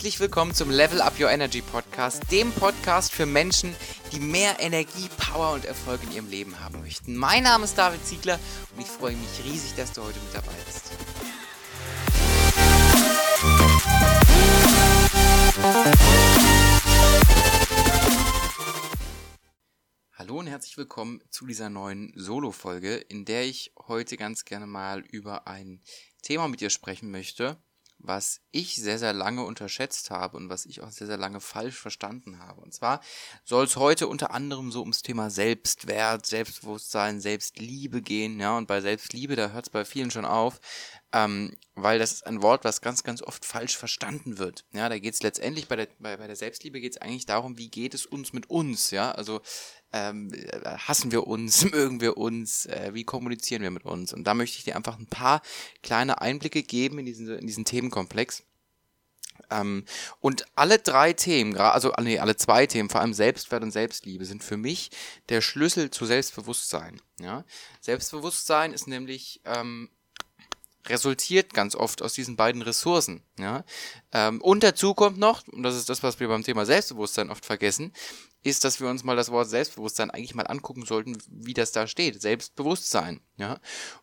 Herzlich 0.00 0.20
willkommen 0.20 0.54
zum 0.54 0.70
Level 0.70 1.02
Up 1.02 1.20
Your 1.20 1.28
Energy 1.28 1.60
Podcast, 1.60 2.32
dem 2.32 2.52
Podcast 2.52 3.12
für 3.12 3.26
Menschen, 3.26 3.76
die 4.12 4.18
mehr 4.18 4.58
Energie, 4.58 5.10
Power 5.18 5.52
und 5.52 5.66
Erfolg 5.66 6.02
in 6.04 6.12
ihrem 6.12 6.30
Leben 6.30 6.58
haben 6.58 6.80
möchten. 6.80 7.14
Mein 7.14 7.42
Name 7.42 7.64
ist 7.64 7.76
David 7.76 8.02
Ziegler 8.06 8.40
und 8.74 8.80
ich 8.80 8.86
freue 8.86 9.14
mich 9.14 9.44
riesig, 9.44 9.74
dass 9.76 9.92
du 9.92 10.02
heute 10.02 10.18
mit 10.20 10.34
dabei 10.34 10.54
bist. 10.64 10.92
Hallo 20.14 20.38
und 20.38 20.46
herzlich 20.46 20.78
willkommen 20.78 21.20
zu 21.28 21.46
dieser 21.46 21.68
neuen 21.68 22.14
Solo-Folge, 22.16 22.94
in 22.96 23.26
der 23.26 23.44
ich 23.44 23.74
heute 23.86 24.16
ganz 24.16 24.46
gerne 24.46 24.66
mal 24.66 25.00
über 25.00 25.46
ein 25.46 25.82
Thema 26.22 26.48
mit 26.48 26.62
dir 26.62 26.70
sprechen 26.70 27.10
möchte, 27.10 27.62
was 28.02 28.40
ich 28.50 28.76
sehr, 28.76 28.98
sehr 28.98 29.12
lange 29.12 29.44
unterschätzt 29.44 30.10
habe 30.10 30.36
und 30.36 30.48
was 30.48 30.66
ich 30.66 30.80
auch 30.80 30.90
sehr, 30.90 31.06
sehr 31.06 31.16
lange 31.16 31.40
falsch 31.40 31.76
verstanden 31.76 32.38
habe. 32.38 32.60
Und 32.60 32.74
zwar 32.74 33.00
soll 33.44 33.64
es 33.64 33.76
heute 33.76 34.08
unter 34.08 34.32
anderem 34.32 34.72
so 34.72 34.80
ums 34.80 35.02
Thema 35.02 35.30
Selbstwert, 35.30 36.26
Selbstbewusstsein, 36.26 37.20
Selbstliebe 37.20 38.02
gehen. 38.02 38.40
Ja, 38.40 38.56
und 38.56 38.66
bei 38.66 38.80
Selbstliebe, 38.80 39.36
da 39.36 39.50
hört 39.50 39.66
es 39.66 39.70
bei 39.70 39.84
vielen 39.84 40.10
schon 40.10 40.24
auf, 40.24 40.60
ähm, 41.12 41.56
weil 41.74 41.98
das 41.98 42.12
ist 42.12 42.26
ein 42.26 42.42
Wort, 42.42 42.64
was 42.64 42.80
ganz, 42.80 43.02
ganz 43.02 43.22
oft 43.22 43.44
falsch 43.44 43.76
verstanden 43.76 44.38
wird. 44.38 44.64
Ja, 44.72 44.88
da 44.88 44.98
geht 44.98 45.14
es 45.14 45.22
letztendlich 45.22 45.68
bei 45.68 45.76
der, 45.76 45.88
bei, 45.98 46.16
bei 46.16 46.26
der 46.26 46.36
Selbstliebe 46.36 46.80
geht 46.80 46.92
es 46.92 47.02
eigentlich 47.02 47.26
darum, 47.26 47.58
wie 47.58 47.68
geht 47.68 47.94
es 47.94 48.06
uns 48.06 48.32
mit 48.32 48.48
uns. 48.48 48.90
Ja, 48.90 49.12
also 49.12 49.40
ähm, 49.92 50.32
hassen 50.64 51.12
wir 51.12 51.26
uns, 51.26 51.64
mögen 51.70 52.00
wir 52.00 52.16
uns, 52.16 52.66
äh, 52.66 52.90
wie 52.92 53.04
kommunizieren 53.04 53.62
wir 53.62 53.70
mit 53.70 53.84
uns. 53.84 54.12
Und 54.12 54.24
da 54.24 54.34
möchte 54.34 54.58
ich 54.58 54.64
dir 54.64 54.76
einfach 54.76 54.98
ein 54.98 55.06
paar 55.06 55.42
kleine 55.82 56.20
Einblicke 56.20 56.62
geben 56.62 56.98
in 56.98 57.06
diesen, 57.06 57.28
in 57.38 57.46
diesen 57.46 57.64
Themenkomplex. 57.64 58.42
Ähm, 59.50 59.84
und 60.20 60.44
alle 60.54 60.78
drei 60.78 61.12
Themen, 61.12 61.56
also 61.56 61.92
nee, 62.00 62.18
alle 62.18 62.36
zwei 62.36 62.66
Themen, 62.66 62.90
vor 62.90 63.00
allem 63.00 63.14
Selbstwert 63.14 63.62
und 63.62 63.70
Selbstliebe, 63.70 64.24
sind 64.24 64.44
für 64.44 64.56
mich 64.56 64.90
der 65.28 65.40
Schlüssel 65.40 65.90
zu 65.90 66.06
Selbstbewusstsein. 66.06 67.00
Ja? 67.20 67.44
Selbstbewusstsein 67.80 68.72
ist 68.72 68.86
nämlich 68.86 69.40
ähm, 69.44 69.88
resultiert 70.86 71.52
ganz 71.52 71.74
oft 71.74 72.02
aus 72.02 72.12
diesen 72.12 72.36
beiden 72.36 72.62
Ressourcen. 72.62 73.22
Ja? 73.38 73.64
Ähm, 74.12 74.40
und 74.40 74.62
dazu 74.62 74.94
kommt 74.94 75.18
noch, 75.18 75.46
und 75.48 75.62
das 75.62 75.76
ist 75.76 75.88
das, 75.88 76.02
was 76.02 76.20
wir 76.20 76.28
beim 76.28 76.44
Thema 76.44 76.66
Selbstbewusstsein 76.66 77.30
oft 77.30 77.44
vergessen, 77.44 77.92
ist, 78.42 78.64
dass 78.64 78.80
wir 78.80 78.88
uns 78.88 79.04
mal 79.04 79.16
das 79.16 79.30
Wort 79.30 79.48
Selbstbewusstsein 79.48 80.10
eigentlich 80.10 80.34
mal 80.34 80.46
angucken 80.46 80.86
sollten, 80.86 81.18
wie 81.28 81.54
das 81.54 81.72
da 81.72 81.86
steht. 81.86 82.22
Selbstbewusstsein, 82.22 83.20
ja. 83.36 83.58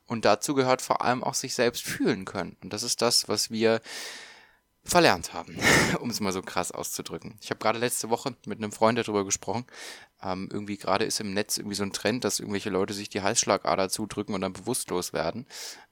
Und 0.06 0.26
dazu 0.26 0.54
gehört 0.54 0.82
vor 0.82 1.02
allem 1.02 1.24
auch 1.24 1.34
sich 1.34 1.56
selbst 1.56 1.84
fühlen 1.84 2.26
können. 2.26 2.56
Und 2.62 2.72
das 2.74 2.84
ist 2.84 3.02
das, 3.02 3.28
was 3.28 3.50
wir 3.50 3.82
verlernt 4.84 5.34
haben, 5.34 5.58
um 6.00 6.10
es 6.10 6.20
mal 6.20 6.32
so 6.32 6.42
krass 6.42 6.72
auszudrücken. 6.72 7.38
Ich 7.42 7.50
habe 7.50 7.60
gerade 7.60 7.80
letzte 7.80 8.10
Woche 8.10 8.36
mit 8.46 8.60
einem 8.60 8.72
Freund 8.72 8.98
darüber 8.98 9.26
gesprochen. 9.26 9.66
Ähm, 10.22 10.50
irgendwie 10.52 10.78
gerade 10.78 11.06
ist 11.06 11.20
im 11.20 11.34
Netz 11.34 11.58
irgendwie 11.58 11.76
so 11.76 11.84
ein 11.84 11.94
Trend, 11.94 12.24
dass 12.24 12.40
irgendwelche 12.40 12.70
Leute 12.70 12.94
sich 12.94 13.10
die 13.10 13.22
Halsschlagader 13.22 13.90
zudrücken 13.90 14.34
und 14.34 14.42
dann 14.42 14.54
bewusstlos 14.54 15.14
werden. 15.14 15.46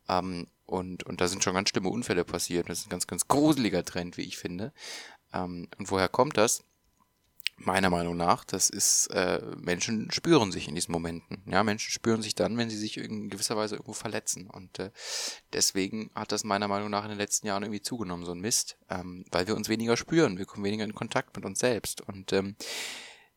Ähm, 0.08 0.48
und, 0.66 1.04
und 1.04 1.22
da 1.22 1.28
sind 1.28 1.44
schon 1.44 1.54
ganz 1.54 1.70
schlimme 1.70 1.90
Unfälle 1.90 2.26
passiert. 2.26 2.70
Das 2.70 2.80
ist 2.80 2.88
ein 2.88 2.90
ganz, 2.90 3.06
ganz 3.08 3.28
gruseliger 3.28 3.84
Trend, 3.84 4.18
wie 4.18 4.24
ich 4.24 4.38
finde. 4.38 4.72
Ähm, 5.34 5.68
und 5.78 5.92
woher 5.92 6.10
kommt 6.10 6.38
das? 6.38 6.64
Meiner 7.58 7.90
Meinung 7.90 8.18
nach, 8.18 8.44
das 8.44 8.70
ist, 8.70 9.08
äh, 9.08 9.42
Menschen 9.58 10.12
spüren 10.12 10.52
sich 10.52 10.68
in 10.68 10.76
diesen 10.76 10.92
Momenten. 10.92 11.42
Ja, 11.46 11.64
Menschen 11.64 11.92
spüren 11.92 12.22
sich 12.22 12.36
dann, 12.36 12.58
wenn 12.58 12.70
sie 12.70 12.78
sich 12.78 12.98
in 12.98 13.30
gewisser 13.30 13.56
Weise 13.56 13.76
irgendwo 13.76 13.94
verletzen. 13.94 14.50
Und 14.50 14.80
äh, 14.80 14.92
deswegen 15.54 16.12
hat 16.16 16.32
das 16.32 16.44
meiner 16.44 16.68
Meinung 16.68 16.90
nach 16.90 17.04
in 17.04 17.10
den 17.10 17.18
letzten 17.18 17.48
Jahren 17.48 17.64
irgendwie 17.64 17.82
zugenommen, 17.82 18.26
so 18.26 18.34
ein 18.34 18.42
Mist, 18.42 18.78
ähm, 18.90 19.26
weil 19.32 19.48
wir 19.48 19.56
uns 19.56 19.70
weniger 19.70 19.96
spüren, 19.96 20.38
wir 20.38 20.46
kommen 20.46 20.66
weniger 20.66 20.84
in 20.84 20.96
Kontakt 20.96 21.36
mit 21.36 21.46
uns 21.46 21.60
selbst. 21.60 22.02
Und 22.02 22.34
ähm, 22.34 22.56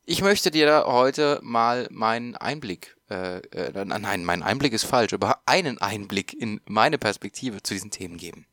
ich 0.05 0.23
möchte 0.23 0.51
dir 0.51 0.84
heute 0.87 1.39
mal 1.43 1.87
meinen 1.91 2.34
Einblick, 2.34 2.97
äh, 3.11 3.39
äh, 3.51 3.84
nein, 3.84 4.25
mein 4.25 4.43
Einblick 4.43 4.73
ist 4.73 4.84
falsch, 4.84 5.12
aber 5.12 5.43
einen 5.47 5.78
Einblick 5.78 6.33
in 6.33 6.61
meine 6.67 6.99
Perspektive 6.99 7.62
zu 7.62 7.75
diesen 7.75 7.91
Themen 7.91 8.17
geben. 8.17 8.47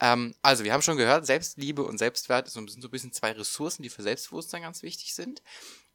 Ähm, 0.00 0.34
also, 0.42 0.64
wir 0.64 0.72
haben 0.72 0.82
schon 0.82 0.96
gehört, 0.96 1.26
Selbstliebe 1.26 1.82
und 1.82 1.98
Selbstwert 1.98 2.48
sind 2.48 2.70
so 2.70 2.88
ein 2.88 2.90
bisschen 2.90 3.12
zwei 3.12 3.32
Ressourcen, 3.32 3.82
die 3.82 3.90
für 3.90 4.02
Selbstbewusstsein 4.02 4.62
ganz 4.62 4.82
wichtig 4.82 5.14
sind. 5.14 5.42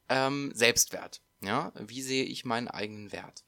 Ähm, 0.10 0.52
Selbstwert. 0.54 1.22
Ja, 1.42 1.74
wie 1.76 2.02
sehe 2.02 2.24
ich 2.24 2.46
meinen 2.46 2.68
eigenen 2.68 3.12
Wert? 3.12 3.44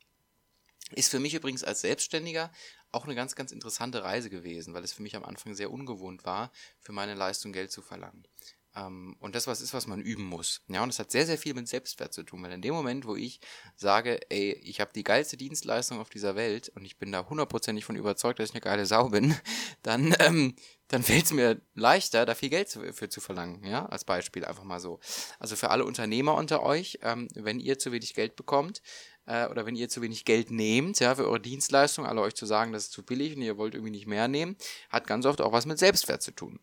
Ist 0.92 1.10
für 1.10 1.20
mich 1.20 1.34
übrigens 1.34 1.64
als 1.64 1.82
Selbstständiger 1.82 2.52
auch 2.92 3.06
eine 3.06 3.16
ganz, 3.16 3.36
ganz 3.36 3.52
interessante 3.52 4.04
Reise 4.04 4.30
gewesen, 4.30 4.74
weil 4.74 4.84
es 4.84 4.94
für 4.94 5.02
mich 5.02 5.16
am 5.16 5.26
Anfang 5.26 5.54
sehr 5.54 5.72
ungewohnt 5.72 6.24
war, 6.26 6.52
für 6.80 6.94
meine 6.94 7.14
Leistung 7.14 7.52
Geld 7.52 7.72
zu 7.72 7.82
verlangen. 7.82 8.26
Ähm, 8.76 9.16
und 9.20 9.36
das 9.36 9.48
was 9.48 9.62
ist, 9.62 9.74
was 9.74 9.88
man 9.88 10.02
üben 10.02 10.24
muss. 10.24 10.62
Ja, 10.68 10.84
und 10.84 10.90
das 10.90 11.00
hat 11.00 11.12
sehr, 11.12 11.26
sehr 11.26 11.38
viel 11.38 11.54
mit 11.54 11.68
Selbstwert 11.68 12.14
zu 12.14 12.24
tun, 12.24 12.44
weil 12.44 12.52
in 12.52 12.62
dem 12.62 12.74
Moment, 12.74 13.06
wo 13.06 13.16
ich 13.16 13.40
sage, 13.76 14.20
ey, 14.30 14.54
ich 14.64 14.82
habe 14.82 14.92
die 14.94 15.04
geilste 15.04 15.38
Dienstleistung 15.38 16.00
auf 16.00 16.10
dieser 16.10 16.36
Welt 16.36 16.70
und 16.76 16.86
ich 16.86 16.98
bin 16.98 17.12
da 17.12 17.28
hundertprozentig 17.28 17.86
von 17.86 17.96
überzeugt, 17.96 18.40
dass 18.40 18.50
ich 18.50 18.56
eine 18.56 18.62
geile 18.62 18.86
Sau 18.86 19.10
bin, 19.10 19.36
dann, 19.84 20.16
ähm, 20.20 20.56
dann 20.88 21.04
fällt 21.04 21.26
es 21.26 21.34
mir 21.34 21.62
leichter, 21.74 22.26
da 22.26 22.36
viel 22.36 22.50
Geld 22.50 22.70
für 22.70 23.10
zu 23.10 23.22
verlangen, 23.22 23.64
ja, 23.64 23.86
als 23.86 24.04
Beispiel 24.04 24.46
einfach 24.46 24.64
mal 24.64 24.80
so. 24.80 25.00
Also 25.40 25.56
für 25.56 25.70
alle 25.70 25.86
Unternehmer 25.86 26.36
unter 26.36 26.64
euch, 26.64 27.00
ähm, 27.02 27.28
wenn 27.34 27.60
ihr 27.60 27.80
zu 27.80 27.92
wenig 27.92 28.14
Geld 28.14 28.36
bekommt, 28.36 28.82
äh, 29.26 29.48
oder 29.48 29.66
wenn 29.66 29.76
ihr 29.76 29.90
zu 29.90 30.02
wenig 30.02 30.26
Geld 30.26 30.52
nehmt, 30.52 31.00
ja, 31.00 31.16
für 31.16 31.26
eure 31.26 31.40
Dienstleistung, 31.40 32.06
alle 32.06 32.22
euch 32.22 32.36
zu 32.36 32.46
sagen, 32.46 32.74
das 32.74 32.84
ist 32.84 32.92
zu 32.92 33.04
billig 33.04 33.36
und 33.36 33.42
ihr 33.42 33.58
wollt 33.58 33.74
irgendwie 33.74 33.92
nicht 33.92 34.08
mehr 34.08 34.28
nehmen, 34.28 34.56
hat 34.90 35.08
ganz 35.08 35.26
oft 35.26 35.42
auch 35.42 35.52
was 35.52 35.66
mit 35.66 35.80
Selbstwert 35.80 36.22
zu 36.22 36.32
tun. 36.32 36.60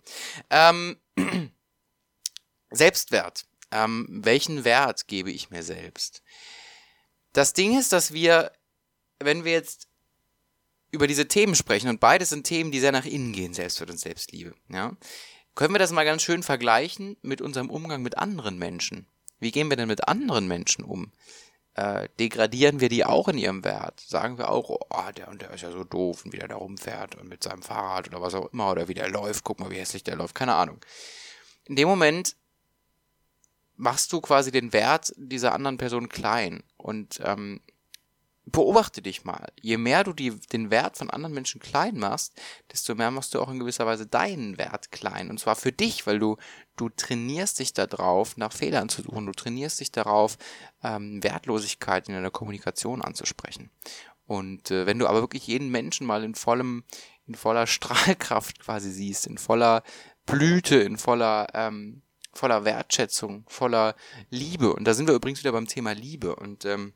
Ähm, 0.51 0.97
Selbstwert. 2.73 3.45
Ähm, 3.71 4.07
welchen 4.09 4.65
Wert 4.65 5.09
gebe 5.09 5.31
ich 5.31 5.51
mir 5.51 5.63
selbst? 5.63 6.23
Das 7.33 7.55
Ding 7.55 7.79
ist, 7.79 7.93
dass 7.93 8.13
wir, 8.13 8.53
wenn 9.19 9.45
wir 9.45 9.53
jetzt 9.53 9.89
über 10.91 11.07
diese 11.07 11.27
Themen 11.27 11.55
sprechen, 11.55 11.89
und 11.89 12.01
beides 12.01 12.29
sind 12.29 12.45
Themen, 12.45 12.71
die 12.71 12.81
sehr 12.81 12.93
nach 12.93 13.07
innen 13.07 13.33
gehen, 13.33 13.55
Selbstwert 13.55 13.91
und 13.91 13.99
Selbstliebe, 13.99 14.55
ja, 14.69 14.93
können 15.55 15.75
wir 15.75 15.79
das 15.79 15.93
mal 15.93 16.05
ganz 16.05 16.23
schön 16.23 16.43
vergleichen 16.43 17.17
mit 17.23 17.41
unserem 17.41 17.71
Umgang 17.71 18.03
mit 18.03 18.19
anderen 18.19 18.59
Menschen. 18.59 19.07
Wie 19.39 19.51
gehen 19.51 19.71
wir 19.71 19.77
denn 19.77 19.89
mit 19.89 20.09
anderen 20.09 20.47
Menschen 20.47 20.85
um? 20.85 21.13
Äh, 21.75 22.09
degradieren 22.21 22.81
wir 22.81 22.89
die 22.91 23.05
auch 23.05 23.29
in 23.29 23.39
ihrem 23.39 23.65
Wert? 23.65 24.01
Sagen 24.01 24.37
wir 24.37 24.51
auch, 24.51 24.69
oh, 24.69 25.11
der 25.17 25.29
und 25.29 25.41
der 25.41 25.51
ist 25.53 25.63
ja 25.63 25.73
so 25.73 25.85
doof 25.85 26.25
und 26.25 26.33
wie 26.33 26.39
der 26.39 26.49
da 26.49 26.57
rumfährt 26.57 27.17
und 27.17 27.29
mit 27.29 27.43
seinem 27.43 27.63
Fahrrad 27.63 28.09
oder 28.09 28.21
was 28.21 28.35
auch 28.35 28.53
immer 28.53 28.71
oder 28.71 28.89
wie 28.89 28.95
der 28.95 29.09
läuft, 29.09 29.45
guck 29.45 29.59
mal, 29.59 29.71
wie 29.71 29.79
hässlich 29.79 30.05
der 30.05 30.17
läuft, 30.17 30.35
keine 30.35 30.55
Ahnung. 30.55 30.79
In 31.65 31.77
dem 31.77 31.89
Moment 31.89 32.37
machst 33.77 34.13
du 34.13 34.21
quasi 34.21 34.51
den 34.51 34.73
Wert 34.73 35.13
dieser 35.17 35.53
anderen 35.53 35.79
Person 35.79 36.09
klein 36.09 36.63
und 36.77 37.21
ähm, 37.25 37.61
beobachte 38.45 39.03
dich 39.03 39.25
mal. 39.25 39.53
Je 39.61 39.77
mehr 39.77 40.05
du 40.05 40.13
die, 40.13 40.31
den 40.31 40.71
Wert 40.71 40.97
von 40.97 41.11
anderen 41.11 41.35
Menschen 41.35 41.61
klein 41.61 41.97
machst, 41.99 42.41
desto 42.71 42.95
mehr 42.95 43.11
machst 43.11 43.35
du 43.35 43.41
auch 43.41 43.51
in 43.51 43.59
gewisser 43.59 43.87
Weise 43.87 44.07
deinen 44.07 44.59
Wert 44.59 44.91
klein. 44.91 45.31
Und 45.31 45.39
zwar 45.39 45.55
für 45.55 45.73
dich, 45.73 46.07
weil 46.07 46.19
du, 46.19 46.37
du 46.77 46.89
trainierst 46.89 47.61
dich 47.61 47.73
darauf, 47.73 48.37
nach 48.37 48.53
Fehlern 48.53 48.89
zu 48.89 49.03
suchen. 49.03 49.27
Du 49.27 49.33
trainierst 49.33 49.81
dich 49.81 49.93
darauf, 49.93 50.39
ähm, 50.83 51.23
Wertlosigkeit 51.23 52.09
in 52.09 52.15
deiner 52.15 52.31
Kommunikation 52.31 53.03
anzusprechen. 53.03 53.71
Und 54.27 54.71
äh, 54.71 54.87
wenn 54.87 54.99
du 54.99 55.07
aber 55.07 55.21
wirklich 55.21 55.47
jeden 55.47 55.71
Menschen 55.71 56.07
mal 56.07 56.25
in 56.25 56.35
vollem, 56.35 56.85
in 57.27 57.35
voller 57.37 57.67
Strahlkraft 57.69 58.59
quasi 58.59 58.91
siehst, 58.91 59.27
in 59.27 59.39
voller 59.39 59.83
Blüte, 60.27 60.77
in 60.77 60.99
voller 60.99 61.49
ähm, 61.55 62.03
voller 62.33 62.65
Wertschätzung, 62.65 63.45
voller 63.49 63.95
Liebe. 64.31 64.73
Und 64.73 64.85
da 64.85 64.95
sind 64.95 65.07
wir 65.07 65.15
übrigens 65.15 65.41
wieder 65.41 65.53
beim 65.53 65.67
Thema 65.67 65.93
Liebe. 65.93 66.35
Und 66.37 66.65
ähm, 66.65 66.95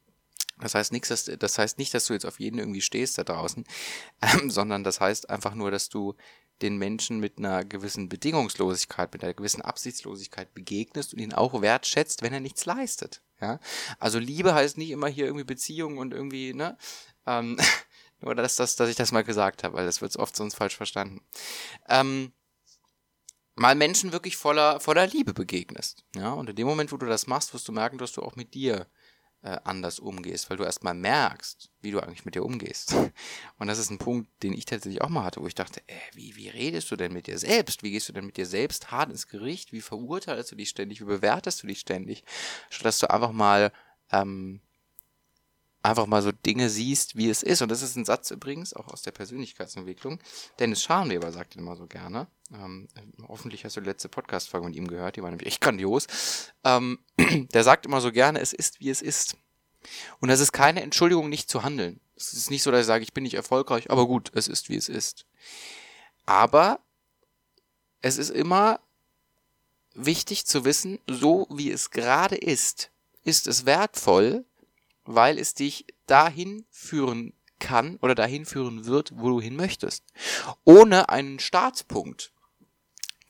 das 0.58 0.74
heißt 0.74 0.92
nichts, 0.92 1.08
dass, 1.08 1.24
das 1.24 1.58
heißt 1.58 1.78
nicht, 1.78 1.92
dass 1.92 2.06
du 2.06 2.14
jetzt 2.14 2.24
auf 2.24 2.40
jeden 2.40 2.58
irgendwie 2.58 2.80
stehst 2.80 3.18
da 3.18 3.24
draußen, 3.24 3.64
ähm, 4.22 4.50
sondern 4.50 4.84
das 4.84 5.00
heißt 5.00 5.28
einfach 5.30 5.54
nur, 5.54 5.70
dass 5.70 5.88
du 5.88 6.14
den 6.62 6.78
Menschen 6.78 7.20
mit 7.20 7.36
einer 7.36 7.64
gewissen 7.64 8.08
Bedingungslosigkeit, 8.08 9.12
mit 9.12 9.22
einer 9.22 9.34
gewissen 9.34 9.60
Absichtslosigkeit 9.60 10.54
begegnest 10.54 11.12
und 11.12 11.20
ihn 11.20 11.34
auch 11.34 11.60
wertschätzt, 11.60 12.22
wenn 12.22 12.32
er 12.32 12.40
nichts 12.40 12.64
leistet. 12.64 13.22
Ja, 13.40 13.60
also 13.98 14.18
Liebe 14.18 14.54
heißt 14.54 14.78
nicht 14.78 14.90
immer 14.90 15.08
hier 15.08 15.26
irgendwie 15.26 15.44
Beziehung 15.44 15.98
und 15.98 16.14
irgendwie 16.14 16.54
ne, 16.54 16.78
ähm, 17.26 17.58
nur 18.20 18.34
dass, 18.34 18.56
dass, 18.56 18.76
dass 18.76 18.88
ich 18.88 18.96
das 18.96 19.12
mal 19.12 19.24
gesagt 19.24 19.62
habe, 19.62 19.74
weil 19.74 19.84
das 19.84 20.00
wird 20.00 20.16
oft 20.16 20.34
sonst 20.34 20.54
falsch 20.54 20.76
verstanden. 20.76 21.20
Ähm, 21.88 22.32
mal 23.56 23.74
Menschen 23.74 24.12
wirklich 24.12 24.36
voller, 24.36 24.80
voller 24.80 25.06
Liebe 25.06 25.34
begegnest. 25.34 26.04
Ja, 26.14 26.32
und 26.32 26.48
in 26.48 26.56
dem 26.56 26.66
Moment, 26.66 26.92
wo 26.92 26.96
du 26.96 27.06
das 27.06 27.26
machst, 27.26 27.52
wirst 27.52 27.66
du 27.66 27.72
merken, 27.72 27.98
dass 27.98 28.12
du 28.12 28.22
auch 28.22 28.36
mit 28.36 28.54
dir 28.54 28.86
äh, 29.42 29.58
anders 29.64 29.98
umgehst, 29.98 30.50
weil 30.50 30.56
du 30.56 30.64
erstmal 30.64 30.94
merkst, 30.94 31.70
wie 31.80 31.90
du 31.90 32.00
eigentlich 32.00 32.24
mit 32.24 32.34
dir 32.34 32.44
umgehst. 32.44 32.94
Und 33.58 33.66
das 33.66 33.78
ist 33.78 33.90
ein 33.90 33.98
Punkt, 33.98 34.28
den 34.42 34.52
ich 34.52 34.64
tatsächlich 34.64 35.02
auch 35.02 35.08
mal 35.08 35.24
hatte, 35.24 35.40
wo 35.40 35.46
ich 35.46 35.54
dachte, 35.54 35.80
äh, 35.86 35.94
wie, 36.14 36.36
wie 36.36 36.48
redest 36.48 36.90
du 36.90 36.96
denn 36.96 37.12
mit 37.12 37.26
dir 37.26 37.38
selbst? 37.38 37.82
Wie 37.82 37.90
gehst 37.90 38.08
du 38.08 38.12
denn 38.12 38.26
mit 38.26 38.36
dir 38.36 38.46
selbst 38.46 38.90
hart 38.90 39.10
ins 39.10 39.28
Gericht? 39.28 39.72
Wie 39.72 39.80
verurteilst 39.80 40.52
du 40.52 40.56
dich 40.56 40.68
ständig? 40.68 41.00
Wie 41.00 41.04
bewertest 41.04 41.62
du 41.62 41.66
dich 41.66 41.80
ständig? 41.80 42.24
Statt 42.70 42.86
dass 42.86 42.98
du 42.98 43.10
einfach 43.10 43.32
mal 43.32 43.72
ähm, 44.10 44.60
einfach 45.86 46.06
mal 46.06 46.22
so 46.22 46.32
Dinge 46.32 46.68
siehst, 46.68 47.16
wie 47.16 47.30
es 47.30 47.42
ist. 47.42 47.62
Und 47.62 47.70
das 47.70 47.82
ist 47.82 47.96
ein 47.96 48.04
Satz 48.04 48.30
übrigens, 48.30 48.74
auch 48.74 48.88
aus 48.88 49.02
der 49.02 49.12
Persönlichkeitsentwicklung. 49.12 50.20
Dennis 50.58 50.82
Scharnweber 50.82 51.32
sagt 51.32 51.54
ihn 51.54 51.60
immer 51.60 51.76
so 51.76 51.86
gerne. 51.86 52.26
Ähm, 52.52 52.88
hoffentlich 53.28 53.64
hast 53.64 53.76
du 53.76 53.80
die 53.80 53.88
letzte 53.88 54.08
Podcast-Folge 54.08 54.66
mit 54.66 54.76
ihm 54.76 54.88
gehört, 54.88 55.16
die 55.16 55.22
war 55.22 55.30
nämlich 55.30 55.46
echt 55.46 55.60
grandios. 55.60 56.06
Ähm, 56.64 56.98
der 57.52 57.64
sagt 57.64 57.86
immer 57.86 58.00
so 58.00 58.12
gerne, 58.12 58.40
es 58.40 58.52
ist, 58.52 58.80
wie 58.80 58.90
es 58.90 59.02
ist. 59.02 59.36
Und 60.20 60.28
das 60.28 60.40
ist 60.40 60.52
keine 60.52 60.82
Entschuldigung, 60.82 61.28
nicht 61.28 61.48
zu 61.48 61.62
handeln. 61.62 62.00
Es 62.16 62.32
ist 62.32 62.50
nicht 62.50 62.62
so, 62.62 62.70
dass 62.70 62.80
ich 62.80 62.86
sage, 62.86 63.04
ich 63.04 63.12
bin 63.12 63.24
nicht 63.24 63.34
erfolgreich, 63.34 63.90
aber 63.90 64.06
gut, 64.06 64.30
es 64.34 64.48
ist, 64.48 64.68
wie 64.68 64.76
es 64.76 64.88
ist. 64.88 65.26
Aber 66.24 66.80
es 68.00 68.18
ist 68.18 68.30
immer 68.30 68.80
wichtig 69.94 70.46
zu 70.46 70.64
wissen, 70.64 70.98
so 71.06 71.46
wie 71.50 71.70
es 71.70 71.90
gerade 71.90 72.36
ist, 72.36 72.90
ist 73.22 73.46
es 73.46 73.66
wertvoll, 73.66 74.44
weil 75.06 75.38
es 75.38 75.54
dich 75.54 75.86
dahin 76.06 76.66
führen 76.70 77.32
kann 77.58 77.96
oder 77.96 78.14
dahin 78.14 78.44
führen 78.44 78.86
wird, 78.86 79.12
wo 79.16 79.28
du 79.28 79.40
hin 79.40 79.56
möchtest. 79.56 80.04
Ohne 80.64 81.08
einen 81.08 81.38
Startpunkt 81.38 82.32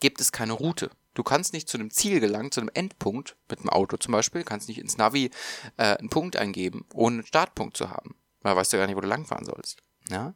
gibt 0.00 0.20
es 0.20 0.32
keine 0.32 0.52
Route. 0.52 0.90
Du 1.14 1.23
kannst 1.23 1.52
nicht 1.52 1.69
zu 1.69 1.78
einem 1.78 1.90
Ziel 1.90 2.20
gelangen, 2.20 2.52
zu 2.52 2.61
einem 2.61 2.70
Endpunkt, 2.75 3.37
mit 3.49 3.61
dem 3.61 3.70
Auto 3.70 3.96
zum 3.96 4.12
Beispiel, 4.12 4.44
kannst 4.44 4.69
nicht 4.69 4.78
ins 4.78 4.99
Navi 4.99 5.31
äh, 5.78 5.96
einen 5.96 6.11
Punkt 6.11 6.37
eingeben, 6.37 6.84
ohne 6.93 7.17
einen 7.17 7.26
Startpunkt 7.26 7.76
zu 7.76 7.90
haben. 7.90 8.17
Weil 8.43 8.56
weißt 8.56 8.73
du 8.73 8.76
gar 8.76 8.87
nicht, 8.87 8.96
wo 8.96 9.00
du 9.00 9.08
langfahren 9.08 9.46
sollst. 9.46 9.81
Ja? 10.11 10.34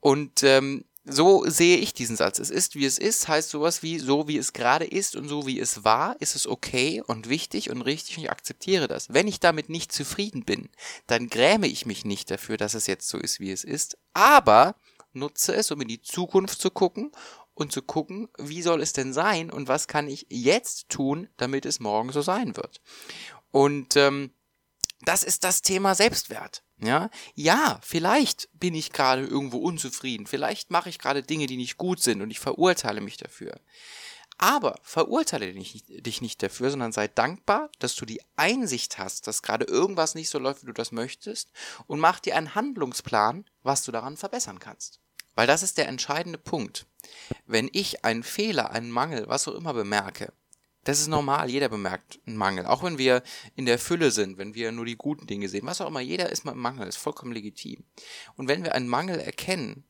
Und 0.00 0.42
ähm, 0.42 0.84
so 1.04 1.44
sehe 1.46 1.78
ich 1.78 1.94
diesen 1.94 2.16
Satz. 2.16 2.38
Es 2.38 2.50
ist, 2.50 2.76
wie 2.76 2.84
es 2.84 2.98
ist, 2.98 3.26
heißt 3.26 3.50
sowas 3.50 3.82
wie, 3.82 3.98
so 3.98 4.28
wie 4.28 4.38
es 4.38 4.52
gerade 4.52 4.84
ist 4.84 5.16
und 5.16 5.28
so 5.28 5.46
wie 5.46 5.58
es 5.58 5.84
war, 5.84 6.20
ist 6.20 6.36
es 6.36 6.46
okay 6.46 7.02
und 7.04 7.28
wichtig 7.28 7.70
und 7.70 7.82
richtig 7.82 8.16
und 8.16 8.24
ich 8.24 8.30
akzeptiere 8.30 8.86
das. 8.86 9.12
Wenn 9.12 9.26
ich 9.26 9.40
damit 9.40 9.68
nicht 9.68 9.90
zufrieden 9.90 10.44
bin, 10.44 10.68
dann 11.06 11.28
gräme 11.28 11.66
ich 11.66 11.86
mich 11.86 12.04
nicht 12.04 12.30
dafür, 12.30 12.56
dass 12.56 12.74
es 12.74 12.86
jetzt 12.86 13.08
so 13.08 13.18
ist, 13.18 13.40
wie 13.40 13.50
es 13.50 13.64
ist, 13.64 13.98
aber 14.12 14.76
nutze 15.12 15.54
es, 15.54 15.70
um 15.70 15.80
in 15.80 15.88
die 15.88 16.02
Zukunft 16.02 16.60
zu 16.60 16.70
gucken 16.70 17.10
und 17.54 17.72
zu 17.72 17.82
gucken, 17.82 18.28
wie 18.38 18.62
soll 18.62 18.80
es 18.80 18.92
denn 18.92 19.12
sein 19.12 19.50
und 19.50 19.68
was 19.68 19.88
kann 19.88 20.08
ich 20.08 20.26
jetzt 20.30 20.88
tun, 20.88 21.28
damit 21.36 21.66
es 21.66 21.80
morgen 21.80 22.12
so 22.12 22.22
sein 22.22 22.56
wird. 22.56 22.80
Und 23.50 23.96
ähm, 23.96 24.30
das 25.04 25.22
ist 25.22 25.44
das 25.44 25.62
Thema 25.62 25.94
Selbstwert. 25.94 26.62
Ja, 26.78 27.10
ja, 27.34 27.78
vielleicht 27.82 28.48
bin 28.54 28.74
ich 28.74 28.92
gerade 28.92 29.22
irgendwo 29.24 29.58
unzufrieden, 29.58 30.26
vielleicht 30.26 30.70
mache 30.70 30.88
ich 30.88 30.98
gerade 30.98 31.22
Dinge, 31.22 31.46
die 31.46 31.56
nicht 31.56 31.76
gut 31.76 32.02
sind 32.02 32.22
und 32.22 32.30
ich 32.30 32.40
verurteile 32.40 33.00
mich 33.00 33.16
dafür. 33.16 33.60
Aber 34.38 34.74
verurteile 34.82 35.52
dich, 35.52 35.84
dich 35.86 36.20
nicht 36.20 36.42
dafür, 36.42 36.70
sondern 36.70 36.90
sei 36.90 37.06
dankbar, 37.06 37.70
dass 37.78 37.94
du 37.94 38.04
die 38.04 38.20
Einsicht 38.34 38.98
hast, 38.98 39.28
dass 39.28 39.42
gerade 39.42 39.66
irgendwas 39.66 40.16
nicht 40.16 40.30
so 40.30 40.40
läuft, 40.40 40.62
wie 40.62 40.66
du 40.66 40.72
das 40.72 40.90
möchtest 40.90 41.52
und 41.86 42.00
mach 42.00 42.18
dir 42.18 42.36
einen 42.36 42.56
Handlungsplan, 42.56 43.44
was 43.62 43.84
du 43.84 43.92
daran 43.92 44.16
verbessern 44.16 44.58
kannst. 44.58 44.98
Weil 45.34 45.46
das 45.46 45.62
ist 45.62 45.78
der 45.78 45.88
entscheidende 45.88 46.38
Punkt. 46.38 46.86
Wenn 47.46 47.70
ich 47.72 48.04
einen 48.04 48.22
Fehler, 48.22 48.70
einen 48.70 48.90
Mangel, 48.90 49.28
was 49.28 49.46
auch 49.46 49.54
immer 49.54 49.74
bemerke, 49.74 50.32
das 50.84 50.98
ist 50.98 51.08
normal, 51.08 51.48
jeder 51.48 51.68
bemerkt 51.68 52.20
einen 52.26 52.36
Mangel. 52.36 52.66
Auch 52.66 52.82
wenn 52.82 52.98
wir 52.98 53.22
in 53.54 53.66
der 53.66 53.78
Fülle 53.78 54.10
sind, 54.10 54.36
wenn 54.38 54.54
wir 54.54 54.72
nur 54.72 54.84
die 54.84 54.96
guten 54.96 55.26
Dinge 55.26 55.48
sehen, 55.48 55.66
was 55.66 55.80
auch 55.80 55.86
immer, 55.86 56.00
jeder 56.00 56.30
ist 56.30 56.44
mal 56.44 56.52
im 56.52 56.58
Mangel, 56.58 56.88
ist 56.88 56.96
vollkommen 56.96 57.32
legitim. 57.32 57.84
Und 58.36 58.48
wenn 58.48 58.64
wir 58.64 58.74
einen 58.74 58.88
Mangel 58.88 59.20
erkennen 59.20 59.84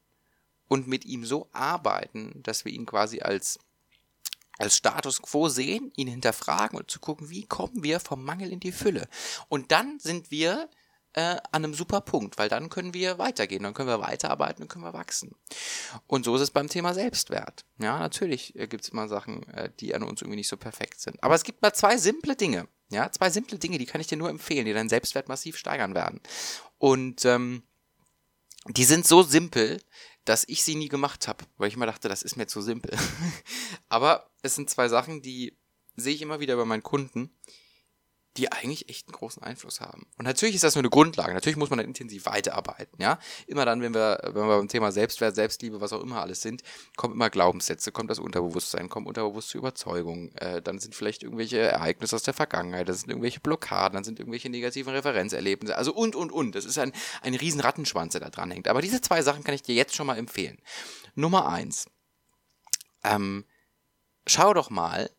und 0.68 0.88
mit 0.88 1.04
ihm 1.06 1.24
so 1.24 1.48
arbeiten, 1.52 2.42
dass 2.42 2.64
wir 2.64 2.72
ihn 2.72 2.84
quasi 2.84 3.20
als, 3.20 3.58
als 4.58 4.76
Status 4.76 5.22
quo 5.22 5.48
sehen, 5.48 5.92
ihn 5.96 6.08
hinterfragen 6.08 6.78
und 6.78 6.90
zu 6.90 7.00
gucken, 7.00 7.30
wie 7.30 7.46
kommen 7.46 7.82
wir 7.82 7.98
vom 7.98 8.22
Mangel 8.22 8.52
in 8.52 8.60
die 8.60 8.72
Fülle. 8.72 9.08
Und 9.48 9.72
dann 9.72 9.98
sind 9.98 10.30
wir 10.30 10.68
äh, 11.14 11.36
an 11.50 11.64
einem 11.64 11.74
super 11.74 12.00
Punkt, 12.00 12.38
weil 12.38 12.48
dann 12.48 12.68
können 12.68 12.94
wir 12.94 13.18
weitergehen, 13.18 13.62
dann 13.62 13.74
können 13.74 13.88
wir 13.88 14.00
weiterarbeiten 14.00 14.62
und 14.62 14.68
können 14.68 14.84
wir 14.84 14.94
wachsen. 14.94 15.34
Und 16.06 16.24
so 16.24 16.34
ist 16.36 16.42
es 16.42 16.50
beim 16.50 16.68
Thema 16.68 16.94
Selbstwert. 16.94 17.64
Ja, 17.78 17.98
natürlich 17.98 18.56
äh, 18.56 18.66
gibt 18.66 18.84
es 18.84 18.90
immer 18.90 19.08
Sachen, 19.08 19.46
äh, 19.48 19.70
die 19.80 19.94
an 19.94 20.02
uns 20.02 20.22
irgendwie 20.22 20.36
nicht 20.36 20.48
so 20.48 20.56
perfekt 20.56 21.00
sind. 21.00 21.22
Aber 21.22 21.34
es 21.34 21.44
gibt 21.44 21.62
mal 21.62 21.72
zwei 21.74 21.96
simple 21.96 22.36
Dinge. 22.36 22.68
Ja, 22.90 23.10
zwei 23.10 23.30
simple 23.30 23.58
Dinge, 23.58 23.78
die 23.78 23.86
kann 23.86 24.00
ich 24.00 24.06
dir 24.06 24.18
nur 24.18 24.30
empfehlen, 24.30 24.66
die 24.66 24.72
deinen 24.72 24.88
Selbstwert 24.88 25.28
massiv 25.28 25.56
steigern 25.56 25.94
werden. 25.94 26.20
Und 26.78 27.24
ähm, 27.24 27.62
die 28.68 28.84
sind 28.84 29.06
so 29.06 29.22
simpel, 29.22 29.80
dass 30.24 30.44
ich 30.46 30.62
sie 30.62 30.76
nie 30.76 30.88
gemacht 30.88 31.26
habe, 31.26 31.44
weil 31.56 31.68
ich 31.68 31.74
immer 31.74 31.86
dachte, 31.86 32.08
das 32.08 32.22
ist 32.22 32.36
mir 32.36 32.46
zu 32.46 32.62
simpel. 32.62 32.96
Aber 33.88 34.30
es 34.42 34.54
sind 34.54 34.70
zwei 34.70 34.88
Sachen, 34.88 35.20
die 35.20 35.56
sehe 35.96 36.14
ich 36.14 36.22
immer 36.22 36.40
wieder 36.40 36.56
bei 36.56 36.64
meinen 36.64 36.82
Kunden, 36.82 37.36
die 38.36 38.50
eigentlich 38.50 38.88
echt 38.88 39.08
einen 39.08 39.12
großen 39.12 39.42
Einfluss 39.42 39.80
haben. 39.80 40.06
Und 40.16 40.24
natürlich 40.24 40.54
ist 40.54 40.64
das 40.64 40.74
nur 40.74 40.80
eine 40.80 40.90
Grundlage. 40.90 41.34
Natürlich 41.34 41.58
muss 41.58 41.68
man 41.68 41.78
dann 41.78 41.86
intensiv 41.86 42.26
weiterarbeiten, 42.26 43.00
ja. 43.00 43.18
Immer 43.46 43.66
dann, 43.66 43.82
wenn 43.82 43.94
wir, 43.94 44.20
wenn 44.24 44.46
wir 44.46 44.58
beim 44.58 44.68
Thema 44.68 44.90
Selbstwert, 44.90 45.34
Selbstliebe, 45.34 45.80
was 45.80 45.92
auch 45.92 46.00
immer 46.00 46.22
alles 46.22 46.40
sind, 46.40 46.62
kommen 46.96 47.14
immer 47.14 47.28
Glaubenssätze, 47.28 47.92
kommt 47.92 48.10
das 48.10 48.18
Unterbewusstsein, 48.18 48.88
kommen 48.88 49.06
unterbewusste 49.06 49.58
Überzeugungen, 49.58 50.34
äh, 50.36 50.62
dann 50.62 50.78
sind 50.78 50.94
vielleicht 50.94 51.22
irgendwelche 51.22 51.58
Ereignisse 51.58 52.16
aus 52.16 52.22
der 52.22 52.34
Vergangenheit, 52.34 52.88
das 52.88 53.00
sind 53.00 53.10
irgendwelche 53.10 53.40
Blockaden, 53.40 53.94
dann 53.94 54.04
sind 54.04 54.18
irgendwelche 54.18 54.48
negativen 54.48 54.94
Referenzerlebnisse, 54.94 55.76
also 55.76 55.92
und, 55.92 56.16
und, 56.16 56.32
und. 56.32 56.54
Das 56.54 56.64
ist 56.64 56.78
ein, 56.78 56.92
ein 57.20 57.34
riesen 57.34 57.60
Rattenschwanz, 57.60 58.12
der 58.12 58.22
da 58.22 58.30
dran 58.30 58.50
hängt. 58.50 58.68
Aber 58.68 58.80
diese 58.80 59.00
zwei 59.02 59.22
Sachen 59.22 59.44
kann 59.44 59.54
ich 59.54 59.62
dir 59.62 59.74
jetzt 59.74 59.94
schon 59.94 60.06
mal 60.06 60.16
empfehlen. 60.16 60.58
Nummer 61.14 61.48
eins. 61.48 61.86
Ähm, 63.04 63.44
schau 64.26 64.54
doch 64.54 64.70
mal, 64.70 65.10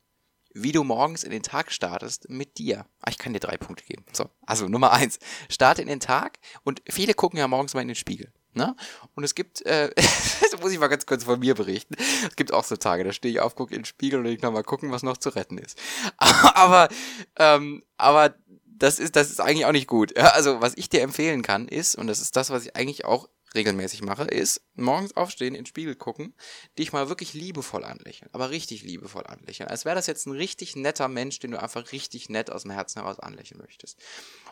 wie 0.53 0.71
du 0.71 0.83
morgens 0.83 1.23
in 1.23 1.31
den 1.31 1.43
Tag 1.43 1.71
startest 1.71 2.29
mit 2.29 2.57
dir. 2.57 2.85
Ah, 3.01 3.09
ich 3.09 3.17
kann 3.17 3.33
dir 3.33 3.39
drei 3.39 3.57
Punkte 3.57 3.83
geben. 3.85 4.05
So, 4.11 4.29
also 4.45 4.67
Nummer 4.67 4.91
eins, 4.91 5.19
starte 5.49 5.81
in 5.81 5.87
den 5.87 5.99
Tag 5.99 6.39
und 6.63 6.81
viele 6.87 7.13
gucken 7.13 7.39
ja 7.39 7.47
morgens 7.47 7.73
mal 7.73 7.81
in 7.81 7.87
den 7.87 7.95
Spiegel. 7.95 8.31
Ne? 8.55 8.75
Und 9.15 9.23
es 9.23 9.33
gibt, 9.33 9.65
äh, 9.65 9.89
das 9.95 10.61
muss 10.61 10.71
ich 10.71 10.79
mal 10.79 10.87
ganz 10.87 11.05
kurz 11.05 11.23
von 11.23 11.39
mir 11.39 11.55
berichten. 11.55 11.95
Es 12.27 12.35
gibt 12.35 12.53
auch 12.53 12.63
so 12.63 12.75
Tage, 12.75 13.03
da 13.03 13.11
stehe 13.11 13.33
ich 13.33 13.39
auf, 13.39 13.55
gucke 13.55 13.73
in 13.73 13.81
den 13.81 13.85
Spiegel 13.85 14.19
und 14.19 14.25
ich 14.27 14.41
noch 14.41 14.51
mal 14.51 14.63
gucken, 14.63 14.91
was 14.91 15.03
noch 15.03 15.17
zu 15.17 15.29
retten 15.29 15.57
ist. 15.57 15.79
aber, 16.17 16.89
ähm, 17.37 17.83
aber 17.97 18.35
das 18.65 18.99
ist, 18.99 19.15
das 19.15 19.31
ist 19.31 19.39
eigentlich 19.39 19.65
auch 19.65 19.71
nicht 19.71 19.87
gut. 19.87 20.17
Also, 20.17 20.61
was 20.61 20.75
ich 20.75 20.89
dir 20.89 21.01
empfehlen 21.01 21.41
kann, 21.41 21.67
ist, 21.67 21.95
und 21.95 22.07
das 22.07 22.21
ist 22.21 22.35
das, 22.35 22.49
was 22.49 22.65
ich 22.65 22.75
eigentlich 22.75 23.05
auch 23.05 23.29
regelmäßig 23.55 24.01
mache, 24.01 24.23
ist 24.23 24.61
morgens 24.75 25.15
aufstehen, 25.15 25.55
in 25.55 25.63
den 25.63 25.65
Spiegel 25.65 25.95
gucken, 25.95 26.35
dich 26.77 26.93
mal 26.93 27.09
wirklich 27.09 27.33
liebevoll 27.33 27.83
anlächeln, 27.83 28.29
aber 28.33 28.49
richtig 28.49 28.83
liebevoll 28.83 29.25
anlächeln. 29.25 29.69
Als 29.69 29.85
wäre 29.85 29.95
das 29.95 30.07
jetzt 30.07 30.25
ein 30.25 30.33
richtig 30.33 30.75
netter 30.75 31.07
Mensch, 31.07 31.39
den 31.39 31.51
du 31.51 31.61
einfach 31.61 31.91
richtig 31.91 32.29
nett 32.29 32.51
aus 32.51 32.63
dem 32.63 32.71
Herzen 32.71 33.01
heraus 33.01 33.19
anlächeln 33.19 33.61
möchtest. 33.61 33.99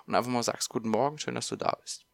Und 0.06 0.15
einfach 0.15 0.31
mal 0.31 0.44
sagst, 0.44 0.69
guten 0.69 0.89
Morgen, 0.89 1.17
schön, 1.17 1.36
dass 1.36 1.48
du 1.48 1.55
da 1.55 1.77
bist. 1.81 2.05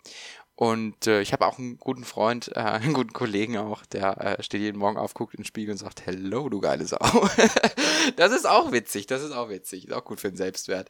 Und 0.56 1.06
äh, 1.06 1.22
ich 1.22 1.34
habe 1.34 1.46
auch 1.46 1.60
einen 1.60 1.78
guten 1.78 2.04
Freund, 2.04 2.50
äh, 2.56 2.60
einen 2.62 2.94
guten 2.94 3.14
Kollegen 3.14 3.58
auch, 3.58 3.86
der 3.86 4.40
äh, 4.40 4.44
steht 4.44 4.62
jeden 4.62 4.80
Morgen 4.80 4.98
auf, 4.98 5.14
guckt 5.14 5.36
in 5.36 5.42
den 5.42 5.46
Spiegel 5.46 5.74
und 5.74 5.78
sagt, 5.78 6.04
hello, 6.08 6.50
du 6.50 6.60
geile 6.60 6.84
Sau. 6.84 6.98
das 8.16 8.32
ist 8.32 8.48
auch 8.48 8.72
witzig, 8.72 9.06
das 9.06 9.22
ist 9.22 9.34
auch 9.34 9.50
witzig, 9.50 9.86
ist 9.86 9.94
auch 9.94 10.04
gut 10.04 10.20
für 10.20 10.30
den 10.30 10.36
Selbstwert. 10.38 10.90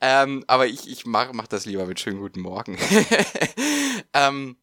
Ähm, 0.00 0.44
aber 0.46 0.68
ich, 0.68 0.88
ich 0.88 1.04
mach, 1.04 1.32
mach 1.32 1.48
das 1.48 1.66
lieber 1.66 1.86
mit 1.86 1.98
schönen 1.98 2.20
guten 2.20 2.40
Morgen. 2.40 2.78
ähm, 4.14 4.56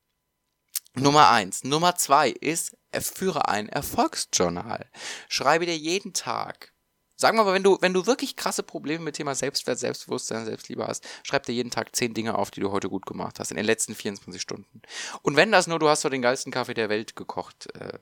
Nummer 0.96 1.30
eins. 1.30 1.64
Nummer 1.64 1.96
zwei 1.96 2.30
ist, 2.30 2.78
führe 2.94 3.48
ein 3.48 3.70
Erfolgsjournal. 3.70 4.90
Schreibe 5.30 5.66
dir 5.66 5.78
jeden 5.78 6.14
Tag. 6.14 6.74
Sagen 7.18 7.38
wir 7.38 7.46
mal, 7.46 7.54
wenn 7.54 7.64
du, 7.64 7.78
wenn 7.80 7.94
du 7.94 8.06
wirklich 8.06 8.36
krasse 8.36 8.62
Probleme 8.62 9.04
mit 9.04 9.16
Thema 9.16 9.36
Selbstwert, 9.36 9.80
Selbstbewusstsein, 9.80 10.46
Selbstliebe 10.46 10.86
hast, 10.86 11.06
schreib 11.24 11.46
dir 11.46 11.54
jeden 11.54 11.72
Tag 11.72 11.96
zehn 11.96 12.14
Dinge 12.14 12.38
auf, 12.38 12.52
die 12.52 12.60
du 12.60 12.72
heute 12.72 12.90
gut 12.90 13.06
gemacht 13.06 13.40
hast, 13.40 13.52
in 13.52 13.58
den 13.58 13.66
letzten 13.66 13.96
24 13.96 14.42
Stunden. 14.42 14.82
Und 15.22 15.38
wenn 15.38 15.52
das 15.52 15.68
nur, 15.68 15.80
du 15.80 15.88
hast 15.88 16.02
so 16.02 16.10
den 16.10 16.22
geilsten 16.22 16.52
Kaffee 16.52 16.74
der 16.74 16.90
Welt 16.90 17.16
gekocht, 17.16 17.74
äh, 17.76 18.00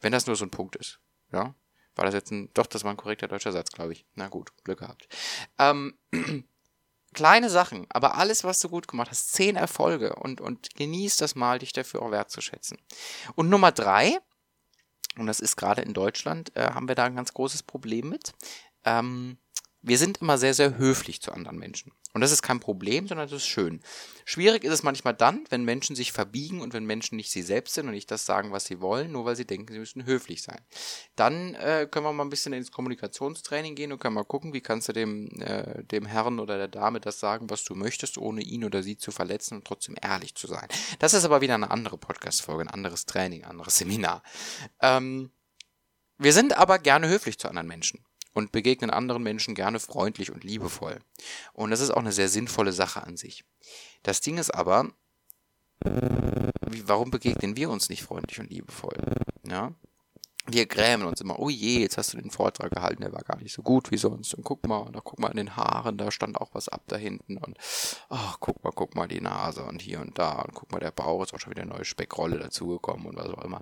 wenn 0.00 0.12
das 0.12 0.28
nur 0.28 0.36
so 0.36 0.44
ein 0.44 0.50
Punkt 0.50 0.76
ist, 0.76 1.00
ja, 1.32 1.56
war 1.96 2.04
das 2.04 2.14
jetzt 2.14 2.30
ein, 2.30 2.50
doch, 2.54 2.66
das 2.66 2.84
war 2.84 2.92
ein 2.92 2.96
korrekter 2.96 3.26
deutscher 3.26 3.52
Satz, 3.52 3.72
glaube 3.72 3.94
ich. 3.94 4.06
Na 4.14 4.28
gut, 4.28 4.52
Glück 4.62 4.78
gehabt. 4.78 5.08
Ähm, 5.58 5.98
kleine 7.16 7.50
Sachen, 7.50 7.86
aber 7.88 8.16
alles, 8.16 8.44
was 8.44 8.60
du 8.60 8.68
gut 8.68 8.86
gemacht 8.86 9.10
hast, 9.10 9.32
zehn 9.32 9.56
Erfolge 9.56 10.14
und, 10.14 10.40
und 10.40 10.74
genieß 10.76 11.16
das 11.16 11.34
mal, 11.34 11.58
dich 11.58 11.72
dafür 11.72 12.02
auch 12.02 12.12
wertzuschätzen. 12.12 12.78
Und 13.34 13.48
Nummer 13.48 13.72
drei, 13.72 14.18
und 15.18 15.26
das 15.26 15.40
ist 15.40 15.56
gerade 15.56 15.82
in 15.82 15.94
Deutschland, 15.94 16.54
äh, 16.54 16.70
haben 16.70 16.86
wir 16.86 16.94
da 16.94 17.04
ein 17.04 17.16
ganz 17.16 17.32
großes 17.32 17.64
Problem 17.64 18.10
mit. 18.10 18.34
Ähm, 18.84 19.38
wir 19.86 19.98
sind 19.98 20.18
immer 20.18 20.36
sehr, 20.36 20.52
sehr 20.52 20.78
höflich 20.78 21.22
zu 21.22 21.30
anderen 21.30 21.58
Menschen. 21.58 21.92
Und 22.12 22.20
das 22.20 22.32
ist 22.32 22.42
kein 22.42 22.58
Problem, 22.58 23.06
sondern 23.06 23.28
das 23.28 23.42
ist 23.42 23.46
schön. 23.46 23.80
Schwierig 24.24 24.64
ist 24.64 24.72
es 24.72 24.82
manchmal 24.82 25.14
dann, 25.14 25.44
wenn 25.50 25.64
Menschen 25.64 25.94
sich 25.94 26.10
verbiegen 26.10 26.60
und 26.60 26.72
wenn 26.72 26.84
Menschen 26.84 27.14
nicht 27.14 27.30
sie 27.30 27.42
selbst 27.42 27.74
sind 27.74 27.86
und 27.86 27.92
nicht 27.92 28.10
das 28.10 28.26
sagen, 28.26 28.50
was 28.50 28.64
sie 28.64 28.80
wollen, 28.80 29.12
nur 29.12 29.26
weil 29.26 29.36
sie 29.36 29.44
denken, 29.44 29.72
sie 29.72 29.78
müssen 29.78 30.04
höflich 30.04 30.42
sein. 30.42 30.60
Dann 31.14 31.54
äh, 31.54 31.86
können 31.88 32.04
wir 32.04 32.12
mal 32.12 32.24
ein 32.24 32.30
bisschen 32.30 32.52
ins 32.52 32.72
Kommunikationstraining 32.72 33.76
gehen 33.76 33.92
und 33.92 34.00
können 34.00 34.16
mal 34.16 34.24
gucken, 34.24 34.52
wie 34.52 34.60
kannst 34.60 34.88
du 34.88 34.92
dem, 34.92 35.28
äh, 35.40 35.84
dem 35.84 36.04
Herrn 36.04 36.40
oder 36.40 36.56
der 36.56 36.68
Dame 36.68 36.98
das 36.98 37.20
sagen, 37.20 37.48
was 37.48 37.62
du 37.62 37.76
möchtest, 37.76 38.18
ohne 38.18 38.42
ihn 38.42 38.64
oder 38.64 38.82
sie 38.82 38.96
zu 38.96 39.12
verletzen 39.12 39.58
und 39.58 39.66
trotzdem 39.66 39.94
ehrlich 40.02 40.34
zu 40.34 40.48
sein. 40.48 40.66
Das 40.98 41.14
ist 41.14 41.24
aber 41.24 41.42
wieder 41.42 41.54
eine 41.54 41.70
andere 41.70 41.96
Podcast-Folge, 41.96 42.62
ein 42.62 42.74
anderes 42.74 43.06
Training, 43.06 43.44
ein 43.44 43.50
anderes 43.50 43.78
Seminar. 43.78 44.24
Ähm, 44.80 45.30
wir 46.18 46.32
sind 46.32 46.56
aber 46.56 46.80
gerne 46.80 47.08
höflich 47.08 47.38
zu 47.38 47.46
anderen 47.46 47.68
Menschen. 47.68 48.05
Und 48.36 48.52
begegnen 48.52 48.90
anderen 48.90 49.22
Menschen 49.22 49.54
gerne 49.54 49.80
freundlich 49.80 50.30
und 50.30 50.44
liebevoll. 50.44 51.00
Und 51.54 51.70
das 51.70 51.80
ist 51.80 51.90
auch 51.90 52.00
eine 52.00 52.12
sehr 52.12 52.28
sinnvolle 52.28 52.72
Sache 52.72 53.02
an 53.02 53.16
sich. 53.16 53.44
Das 54.02 54.20
Ding 54.20 54.36
ist 54.36 54.50
aber, 54.50 54.92
wie, 55.80 56.86
warum 56.86 57.10
begegnen 57.10 57.56
wir 57.56 57.70
uns 57.70 57.88
nicht 57.88 58.02
freundlich 58.02 58.38
und 58.38 58.50
liebevoll? 58.50 58.98
Ja? 59.48 59.72
wir 60.48 60.66
grämen 60.66 61.06
uns 61.06 61.20
immer, 61.20 61.38
oh 61.38 61.50
je, 61.50 61.80
jetzt 61.80 61.98
hast 61.98 62.12
du 62.12 62.18
den 62.18 62.30
Vortrag 62.30 62.70
gehalten, 62.70 63.02
der 63.02 63.12
war 63.12 63.22
gar 63.22 63.38
nicht 63.38 63.52
so 63.52 63.62
gut 63.62 63.90
wie 63.90 63.96
sonst. 63.96 64.34
Und 64.34 64.44
guck 64.44 64.66
mal, 64.66 64.88
da 64.92 65.00
guck 65.02 65.18
mal 65.18 65.30
an 65.30 65.36
den 65.36 65.56
Haaren, 65.56 65.98
da 65.98 66.10
stand 66.10 66.40
auch 66.40 66.50
was 66.52 66.68
ab 66.68 66.82
da 66.86 66.96
hinten. 66.96 67.36
Und 67.36 67.58
ach, 68.08 68.36
guck 68.38 68.62
mal, 68.62 68.70
guck 68.72 68.94
mal 68.94 69.08
die 69.08 69.20
Nase 69.20 69.64
und 69.64 69.82
hier 69.82 70.00
und 70.00 70.18
da. 70.18 70.42
Und 70.42 70.54
guck 70.54 70.70
mal, 70.70 70.78
der 70.78 70.92
Bauch 70.92 71.24
ist 71.24 71.34
auch 71.34 71.40
schon 71.40 71.50
wieder 71.50 71.62
eine 71.62 71.72
neue 71.72 71.84
Speckrolle 71.84 72.38
dazugekommen 72.38 73.06
und 73.06 73.16
was 73.16 73.30
auch 73.30 73.42
immer. 73.42 73.60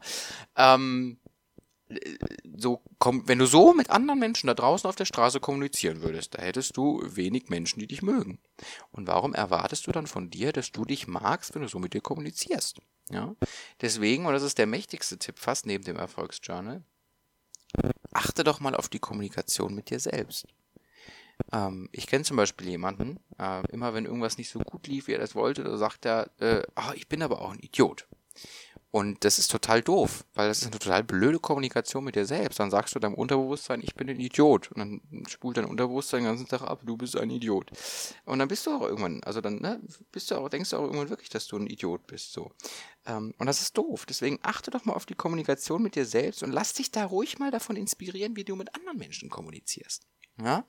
Ähm, 0.56 1.18
so 2.56 2.82
komm, 2.98 3.26
wenn 3.28 3.38
du 3.38 3.46
so 3.46 3.74
mit 3.74 3.90
anderen 3.90 4.20
Menschen 4.20 4.46
da 4.46 4.54
draußen 4.54 4.88
auf 4.88 4.96
der 4.96 5.04
Straße 5.04 5.40
kommunizieren 5.40 6.02
würdest, 6.02 6.34
da 6.34 6.42
hättest 6.42 6.76
du 6.76 7.02
wenig 7.04 7.48
Menschen, 7.48 7.80
die 7.80 7.86
dich 7.86 8.02
mögen. 8.02 8.38
Und 8.92 9.06
warum 9.06 9.34
erwartest 9.34 9.86
du 9.86 9.92
dann 9.92 10.06
von 10.06 10.30
dir, 10.30 10.52
dass 10.52 10.72
du 10.72 10.84
dich 10.84 11.06
magst, 11.06 11.54
wenn 11.54 11.62
du 11.62 11.68
so 11.68 11.78
mit 11.78 11.94
dir 11.94 12.00
kommunizierst? 12.00 12.80
Ja? 13.10 13.34
Deswegen, 13.80 14.26
und 14.26 14.32
das 14.32 14.42
ist 14.42 14.58
der 14.58 14.66
mächtigste 14.66 15.18
Tipp 15.18 15.38
fast 15.38 15.66
neben 15.66 15.84
dem 15.84 15.96
Erfolgsjournal, 15.96 16.82
achte 18.12 18.44
doch 18.44 18.60
mal 18.60 18.74
auf 18.74 18.88
die 18.88 19.00
Kommunikation 19.00 19.74
mit 19.74 19.90
dir 19.90 20.00
selbst. 20.00 20.46
Ähm, 21.52 21.88
ich 21.92 22.06
kenne 22.06 22.24
zum 22.24 22.36
Beispiel 22.36 22.68
jemanden, 22.68 23.18
äh, 23.38 23.66
immer 23.72 23.94
wenn 23.94 24.06
irgendwas 24.06 24.38
nicht 24.38 24.50
so 24.50 24.60
gut 24.60 24.86
lief, 24.86 25.08
wie 25.08 25.12
er 25.12 25.18
das 25.18 25.34
wollte, 25.34 25.64
da 25.64 25.76
sagt 25.76 26.06
er, 26.06 26.30
äh, 26.38 26.62
oh, 26.76 26.92
ich 26.94 27.08
bin 27.08 27.22
aber 27.22 27.40
auch 27.40 27.52
ein 27.52 27.60
Idiot. 27.60 28.06
Und 28.94 29.24
das 29.24 29.40
ist 29.40 29.50
total 29.50 29.82
doof, 29.82 30.24
weil 30.34 30.46
das 30.46 30.58
ist 30.58 30.68
eine 30.68 30.78
total 30.78 31.02
blöde 31.02 31.40
Kommunikation 31.40 32.04
mit 32.04 32.14
dir 32.14 32.26
selbst. 32.26 32.60
Dann 32.60 32.70
sagst 32.70 32.94
du 32.94 33.00
deinem 33.00 33.14
Unterbewusstsein, 33.14 33.80
ich 33.82 33.96
bin 33.96 34.08
ein 34.08 34.20
Idiot. 34.20 34.70
Und 34.70 34.78
dann 34.78 35.26
spult 35.26 35.56
dein 35.56 35.64
Unterbewusstsein 35.64 36.20
den 36.20 36.28
ganzen 36.28 36.46
Tag 36.46 36.62
ab, 36.62 36.82
du 36.84 36.96
bist 36.96 37.16
ein 37.16 37.28
Idiot. 37.28 37.72
Und 38.24 38.38
dann 38.38 38.46
bist 38.46 38.64
du 38.64 38.70
auch 38.70 38.82
irgendwann, 38.82 39.20
also 39.24 39.40
dann 39.40 39.56
ne, 39.56 39.80
bist 40.12 40.30
du 40.30 40.36
auch, 40.36 40.48
denkst 40.48 40.70
du 40.70 40.76
auch 40.76 40.84
irgendwann 40.84 41.10
wirklich, 41.10 41.28
dass 41.28 41.48
du 41.48 41.56
ein 41.56 41.66
Idiot 41.66 42.06
bist. 42.06 42.34
So. 42.34 42.52
Ähm, 43.04 43.34
und 43.36 43.46
das 43.46 43.62
ist 43.62 43.76
doof. 43.76 44.06
Deswegen 44.06 44.38
achte 44.42 44.70
doch 44.70 44.84
mal 44.84 44.92
auf 44.92 45.06
die 45.06 45.16
Kommunikation 45.16 45.82
mit 45.82 45.96
dir 45.96 46.06
selbst 46.06 46.44
und 46.44 46.52
lass 46.52 46.72
dich 46.74 46.92
da 46.92 47.04
ruhig 47.04 47.40
mal 47.40 47.50
davon 47.50 47.74
inspirieren, 47.74 48.36
wie 48.36 48.44
du 48.44 48.54
mit 48.54 48.76
anderen 48.76 48.98
Menschen 48.98 49.28
kommunizierst. 49.28 50.06
Ja? 50.40 50.64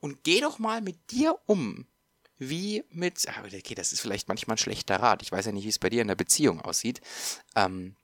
Und 0.00 0.24
geh 0.24 0.40
doch 0.40 0.58
mal 0.58 0.80
mit 0.80 1.10
dir 1.10 1.36
um 1.44 1.86
wie 2.38 2.84
mit, 2.90 3.26
ah, 3.28 3.42
okay, 3.44 3.74
das 3.74 3.92
ist 3.92 4.00
vielleicht 4.00 4.28
manchmal 4.28 4.54
ein 4.54 4.58
schlechter 4.58 4.96
Rat. 4.96 5.22
Ich 5.22 5.32
weiß 5.32 5.46
ja 5.46 5.52
nicht, 5.52 5.64
wie 5.64 5.70
es 5.70 5.78
bei 5.78 5.90
dir 5.90 6.02
in 6.02 6.08
der 6.08 6.14
Beziehung 6.14 6.60
aussieht. 6.60 7.00
Ähm, 7.54 7.96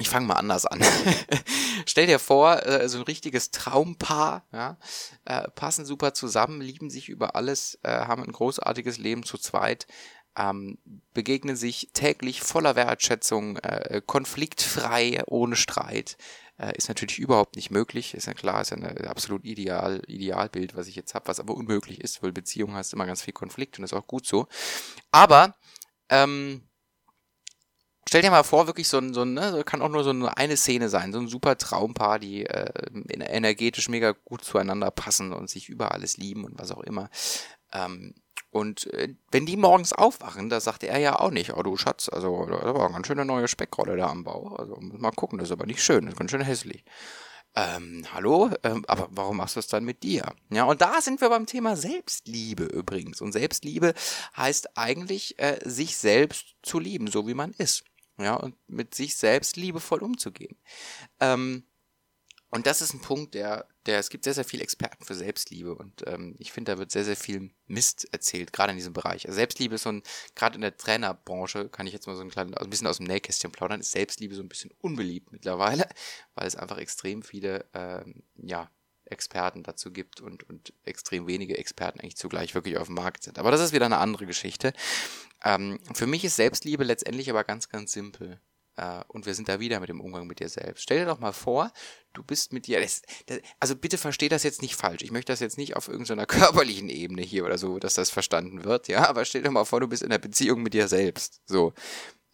ich 0.00 0.08
fange 0.08 0.26
mal 0.26 0.34
anders 0.34 0.66
an. 0.66 0.82
Stell 1.86 2.06
dir 2.06 2.18
vor, 2.18 2.66
äh, 2.66 2.88
so 2.88 2.98
ein 2.98 3.04
richtiges 3.04 3.52
Traumpaar, 3.52 4.44
ja, 4.52 4.76
äh, 5.24 5.48
passen 5.50 5.84
super 5.84 6.14
zusammen, 6.14 6.60
lieben 6.60 6.90
sich 6.90 7.08
über 7.08 7.36
alles, 7.36 7.78
äh, 7.82 7.90
haben 7.90 8.24
ein 8.24 8.32
großartiges 8.32 8.98
Leben 8.98 9.22
zu 9.22 9.38
zweit, 9.38 9.86
ähm, 10.36 10.78
begegnen 11.12 11.54
sich 11.54 11.90
täglich 11.92 12.42
voller 12.42 12.74
Wertschätzung, 12.74 13.56
äh, 13.58 14.02
konfliktfrei, 14.04 15.22
ohne 15.26 15.54
Streit, 15.54 16.16
äh, 16.58 16.76
ist 16.76 16.88
natürlich 16.88 17.18
überhaupt 17.18 17.56
nicht 17.56 17.70
möglich. 17.70 18.14
Ist 18.14 18.26
ja 18.26 18.34
klar, 18.34 18.60
ist 18.60 18.70
ja 18.70 18.76
ein 18.76 19.06
absolut 19.06 19.44
ideal, 19.44 20.02
Idealbild, 20.06 20.76
was 20.76 20.86
ich 20.86 20.96
jetzt 20.96 21.14
habe, 21.14 21.28
was 21.28 21.40
aber 21.40 21.54
unmöglich 21.54 22.00
ist, 22.00 22.22
weil 22.22 22.32
Beziehung 22.32 22.74
hast 22.74 22.92
immer 22.92 23.06
ganz 23.06 23.22
viel 23.22 23.32
Konflikt 23.32 23.78
und 23.78 23.84
ist 23.84 23.92
auch 23.94 24.06
gut 24.06 24.26
so. 24.26 24.46
Aber 25.10 25.56
ähm, 26.08 26.68
stell 28.08 28.22
dir 28.22 28.30
mal 28.30 28.44
vor, 28.44 28.66
wirklich 28.66 28.88
so 28.88 28.98
ein, 28.98 29.14
so 29.14 29.22
ein 29.22 29.34
ne, 29.34 29.62
kann 29.64 29.82
auch 29.82 29.88
nur 29.88 30.04
so 30.04 30.10
eine, 30.10 30.36
eine 30.36 30.56
Szene 30.56 30.88
sein, 30.88 31.12
so 31.12 31.18
ein 31.18 31.28
super 31.28 31.58
Traumpaar, 31.58 32.18
die 32.18 32.46
äh, 32.46 32.72
energetisch 33.10 33.88
mega 33.88 34.12
gut 34.12 34.44
zueinander 34.44 34.90
passen 34.90 35.32
und 35.32 35.50
sich 35.50 35.68
über 35.68 35.92
alles 35.92 36.16
lieben 36.16 36.44
und 36.44 36.58
was 36.58 36.70
auch 36.70 36.82
immer. 36.82 37.10
Ähm, 37.72 38.14
und 38.54 38.86
äh, 38.92 39.12
wenn 39.32 39.46
die 39.46 39.56
morgens 39.56 39.92
aufwachen, 39.92 40.48
da 40.48 40.60
sagte 40.60 40.86
er 40.86 40.98
ja 40.98 41.18
auch 41.18 41.32
nicht, 41.32 41.54
oh 41.54 41.62
du 41.64 41.76
Schatz, 41.76 42.08
also 42.08 42.46
da 42.46 42.72
war 42.72 42.92
ganz 42.92 43.08
schöne 43.08 43.24
neue 43.24 43.48
Speckrolle 43.48 43.96
da 43.96 44.06
am 44.06 44.22
Bauch. 44.22 44.56
Also 44.56 44.76
mal 44.80 45.10
gucken, 45.10 45.40
das 45.40 45.48
ist 45.48 45.52
aber 45.52 45.66
nicht 45.66 45.82
schön, 45.82 46.04
das 46.04 46.14
ist 46.14 46.18
ganz 46.18 46.30
schön 46.30 46.40
hässlich. 46.40 46.84
Ähm, 47.56 48.06
hallo, 48.12 48.50
ähm, 48.62 48.84
aber 48.86 49.08
warum 49.10 49.38
machst 49.38 49.56
du 49.56 49.60
es 49.60 49.66
dann 49.66 49.84
mit 49.84 50.04
dir? 50.04 50.32
Ja, 50.50 50.64
und 50.64 50.80
da 50.82 51.00
sind 51.00 51.20
wir 51.20 51.30
beim 51.30 51.46
Thema 51.46 51.76
Selbstliebe 51.76 52.62
übrigens. 52.62 53.20
Und 53.20 53.32
Selbstliebe 53.32 53.92
heißt 54.36 54.78
eigentlich, 54.78 55.36
äh, 55.40 55.58
sich 55.64 55.96
selbst 55.96 56.54
zu 56.62 56.78
lieben, 56.78 57.08
so 57.08 57.26
wie 57.26 57.34
man 57.34 57.54
ist. 57.58 57.82
Ja, 58.18 58.36
und 58.36 58.54
mit 58.68 58.94
sich 58.94 59.16
selbst 59.16 59.56
liebevoll 59.56 60.00
umzugehen. 60.00 60.56
Ähm, 61.18 61.64
und 62.54 62.68
das 62.68 62.80
ist 62.80 62.94
ein 62.94 63.00
Punkt, 63.00 63.34
der, 63.34 63.66
der, 63.86 63.98
es 63.98 64.10
gibt 64.10 64.22
sehr, 64.22 64.32
sehr 64.32 64.44
viele 64.44 64.62
Experten 64.62 65.04
für 65.04 65.14
Selbstliebe 65.14 65.74
und 65.74 66.04
ähm, 66.06 66.36
ich 66.38 66.52
finde, 66.52 66.70
da 66.70 66.78
wird 66.78 66.92
sehr, 66.92 67.04
sehr 67.04 67.16
viel 67.16 67.50
Mist 67.66 68.06
erzählt, 68.12 68.52
gerade 68.52 68.70
in 68.70 68.76
diesem 68.76 68.92
Bereich. 68.92 69.26
Also 69.26 69.34
Selbstliebe 69.34 69.74
ist 69.74 69.82
so 69.82 69.90
ein, 69.90 70.04
gerade 70.36 70.54
in 70.54 70.60
der 70.60 70.76
Trainerbranche, 70.76 71.68
kann 71.68 71.88
ich 71.88 71.92
jetzt 71.92 72.06
mal 72.06 72.14
so 72.14 72.22
ein, 72.22 72.30
kleines, 72.30 72.54
also 72.54 72.68
ein 72.68 72.70
bisschen 72.70 72.86
aus 72.86 72.98
dem 72.98 73.06
Nähkästchen 73.06 73.50
plaudern, 73.50 73.80
ist 73.80 73.90
Selbstliebe 73.90 74.36
so 74.36 74.42
ein 74.42 74.48
bisschen 74.48 74.70
unbeliebt 74.80 75.32
mittlerweile, 75.32 75.88
weil 76.36 76.46
es 76.46 76.54
einfach 76.54 76.78
extrem 76.78 77.24
viele, 77.24 77.64
ähm, 77.74 78.22
ja, 78.36 78.70
Experten 79.06 79.64
dazu 79.64 79.92
gibt 79.92 80.20
und, 80.20 80.48
und 80.48 80.72
extrem 80.84 81.26
wenige 81.26 81.58
Experten 81.58 82.00
eigentlich 82.00 82.16
zugleich 82.16 82.54
wirklich 82.54 82.78
auf 82.78 82.86
dem 82.86 82.94
Markt 82.94 83.24
sind. 83.24 83.38
Aber 83.38 83.50
das 83.50 83.60
ist 83.60 83.72
wieder 83.72 83.86
eine 83.86 83.98
andere 83.98 84.26
Geschichte. 84.26 84.72
Ähm, 85.42 85.80
für 85.92 86.06
mich 86.06 86.24
ist 86.24 86.36
Selbstliebe 86.36 86.84
letztendlich 86.84 87.28
aber 87.30 87.42
ganz, 87.42 87.68
ganz 87.68 87.92
simpel. 87.92 88.40
Uh, 88.76 89.02
und 89.06 89.24
wir 89.24 89.34
sind 89.34 89.48
da 89.48 89.60
wieder 89.60 89.78
mit 89.78 89.88
dem 89.88 90.00
Umgang 90.00 90.26
mit 90.26 90.40
dir 90.40 90.48
selbst. 90.48 90.82
Stell 90.82 90.98
dir 90.98 91.06
doch 91.06 91.20
mal 91.20 91.32
vor, 91.32 91.72
du 92.12 92.24
bist 92.24 92.52
mit 92.52 92.66
dir. 92.66 92.80
Das, 92.80 93.02
das, 93.26 93.38
also 93.60 93.76
bitte 93.76 93.98
versteh 93.98 94.28
das 94.28 94.42
jetzt 94.42 94.62
nicht 94.62 94.74
falsch. 94.74 95.02
Ich 95.02 95.12
möchte 95.12 95.32
das 95.32 95.38
jetzt 95.38 95.58
nicht 95.58 95.76
auf 95.76 95.86
irgendeiner 95.86 96.26
körperlichen 96.26 96.88
Ebene 96.88 97.22
hier 97.22 97.44
oder 97.44 97.56
so, 97.56 97.78
dass 97.78 97.94
das 97.94 98.10
verstanden 98.10 98.64
wird, 98.64 98.88
ja. 98.88 99.08
Aber 99.08 99.24
stell 99.24 99.42
dir 99.42 99.50
mal 99.50 99.64
vor, 99.64 99.80
du 99.80 99.86
bist 99.86 100.02
in 100.02 100.10
einer 100.10 100.18
Beziehung 100.18 100.62
mit 100.62 100.74
dir 100.74 100.88
selbst. 100.88 101.40
So. 101.46 101.72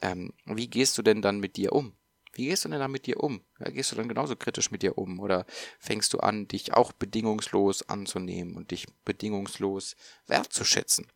Ähm, 0.00 0.32
wie 0.46 0.68
gehst 0.68 0.96
du 0.96 1.02
denn 1.02 1.20
dann 1.20 1.40
mit 1.40 1.56
dir 1.56 1.72
um? 1.72 1.94
Wie 2.32 2.46
gehst 2.46 2.64
du 2.64 2.70
denn 2.70 2.78
dann 2.78 2.90
mit 2.90 3.06
dir 3.06 3.20
um? 3.20 3.42
Ja, 3.58 3.70
gehst 3.70 3.92
du 3.92 3.96
dann 3.96 4.08
genauso 4.08 4.34
kritisch 4.34 4.70
mit 4.70 4.82
dir 4.82 4.96
um? 4.96 5.20
Oder 5.20 5.44
fängst 5.78 6.14
du 6.14 6.20
an, 6.20 6.48
dich 6.48 6.72
auch 6.72 6.92
bedingungslos 6.92 7.88
anzunehmen 7.88 8.56
und 8.56 8.70
dich 8.70 8.86
bedingungslos 9.04 9.94
wertzuschätzen? 10.26 11.06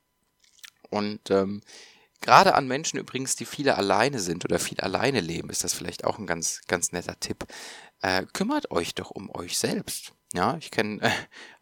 Und 0.91 1.31
ähm, 1.31 1.63
Gerade 2.25 2.55
an 2.55 2.67
Menschen 2.67 2.99
übrigens, 2.99 3.37
die 3.37 3.45
viele 3.45 3.77
alleine 3.77 4.19
sind 4.19 4.47
oder 4.47 4.59
viel 4.59 4.81
alleine 4.81 5.21
leben, 5.21 5.51
ist 5.51 5.63
das 5.63 5.75
vielleicht 5.75 6.05
auch 6.05 6.19
ein 6.19 6.27
ganz, 6.27 6.63
ganz 6.69 6.91
netter 6.91 7.21
Tipp. 7.21 7.45
Äh, 8.01 8.25
kümmert 8.33 8.71
euch 8.71 8.95
doch 8.95 9.11
um 9.11 9.29
euch 9.29 9.59
selbst. 9.59 10.15
Ja, 10.33 10.57
ich 10.57 10.71
kenne, 10.71 11.03
äh, 11.03 11.11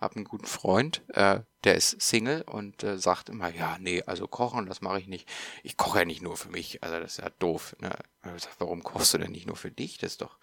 habe 0.01 0.15
einen 0.15 0.25
guten 0.25 0.47
Freund, 0.47 1.03
äh, 1.09 1.41
der 1.65 1.75
ist 1.75 2.01
Single 2.01 2.43
und 2.43 2.85
äh, 2.85 2.97
sagt 2.97 3.29
immer, 3.29 3.53
ja, 3.53 3.77
nee, 3.81 4.05
also 4.05 4.29
kochen, 4.29 4.67
das 4.67 4.83
mache 4.83 5.01
ich 5.01 5.09
nicht. 5.09 5.29
Ich 5.65 5.77
koche 5.77 5.99
ja 5.99 6.05
nicht 6.05 6.23
nur 6.23 6.37
für 6.37 6.51
mich, 6.51 6.81
also 6.85 7.01
das 7.01 7.19
ist 7.19 7.25
ja 7.25 7.31
doof. 7.41 7.75
Ne? 7.81 7.91
Sag, 8.23 8.53
warum 8.59 8.85
kochst 8.85 9.15
du 9.15 9.19
denn 9.19 9.33
nicht 9.33 9.49
nur 9.49 9.57
für 9.57 9.73
dich? 9.73 9.99
Das 9.99 10.13
ist 10.13 10.23
doch, 10.23 10.39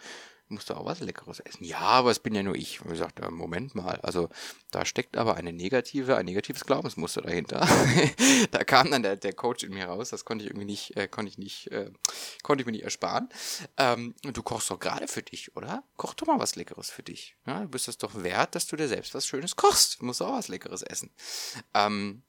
musst 0.50 0.70
du 0.70 0.74
auch 0.74 0.86
was 0.86 1.00
Leckeres 1.00 1.40
essen. 1.40 1.64
Ja, 1.64 1.80
aber 1.80 2.12
es 2.12 2.20
bin 2.20 2.36
ja 2.36 2.44
nur 2.44 2.56
ich. 2.56 2.82
Und 2.82 2.92
ich 2.92 3.00
sagte, 3.00 3.30
Moment 3.30 3.76
mal, 3.76 4.00
also 4.02 4.30
da 4.72 4.86
steckt 4.86 5.18
aber 5.18 5.36
eine 5.36 5.54
negative, 5.54 6.18
ein 6.18 6.26
negatives 6.26 6.66
Glaubensmuster 6.66 7.22
dahinter. 7.22 7.68
da 8.52 8.64
kam 8.64 8.92
dann 8.92 9.04
der, 9.04 9.16
der 9.16 9.34
Coach 9.34 9.64
in 9.64 9.74
mir 9.74 9.86
raus, 9.86 10.10
das 10.10 10.26
konnte 10.26 10.44
ich 10.44 10.52
irgendwie 10.52 10.66
nicht, 10.66 10.98
äh, 10.98 11.08
konnte 11.08 11.30
ich 11.30 11.38
nicht, 11.38 11.72
äh, 11.72 11.92
konnte 12.44 12.62
ich 12.62 12.66
mir 12.66 12.72
nicht 12.72 12.84
ersparen. 12.84 13.30
Ähm, 13.78 14.16
du 14.22 14.44
kochst 14.44 14.70
doch 14.70 14.80
gerade 14.80 15.08
für 15.08 15.22
dich, 15.22 15.56
oder? 15.56 15.84
Koch 15.98 16.14
doch 16.14 16.28
mal 16.28 16.40
was 16.40 16.56
Leckeres 16.56 16.90
für 16.90 17.04
dich. 17.04 17.36
Ja, 17.46 17.62
du 17.62 17.70
bist 17.70 17.88
es 17.88 17.98
doch 17.98 18.24
wert, 18.24 18.56
dass 18.56 18.68
du 18.68 18.76
dir 18.76 18.88
selbst 18.88 19.14
was 19.14 19.26
Schönes 19.26 19.56
kochst. 19.56 20.02
Du 20.02 20.06
musst 20.06 20.22
auch 20.22 20.34
was 20.34 20.48
Leckeres 20.48 20.82
essen. 20.82 21.12
Ähm, 21.74 22.24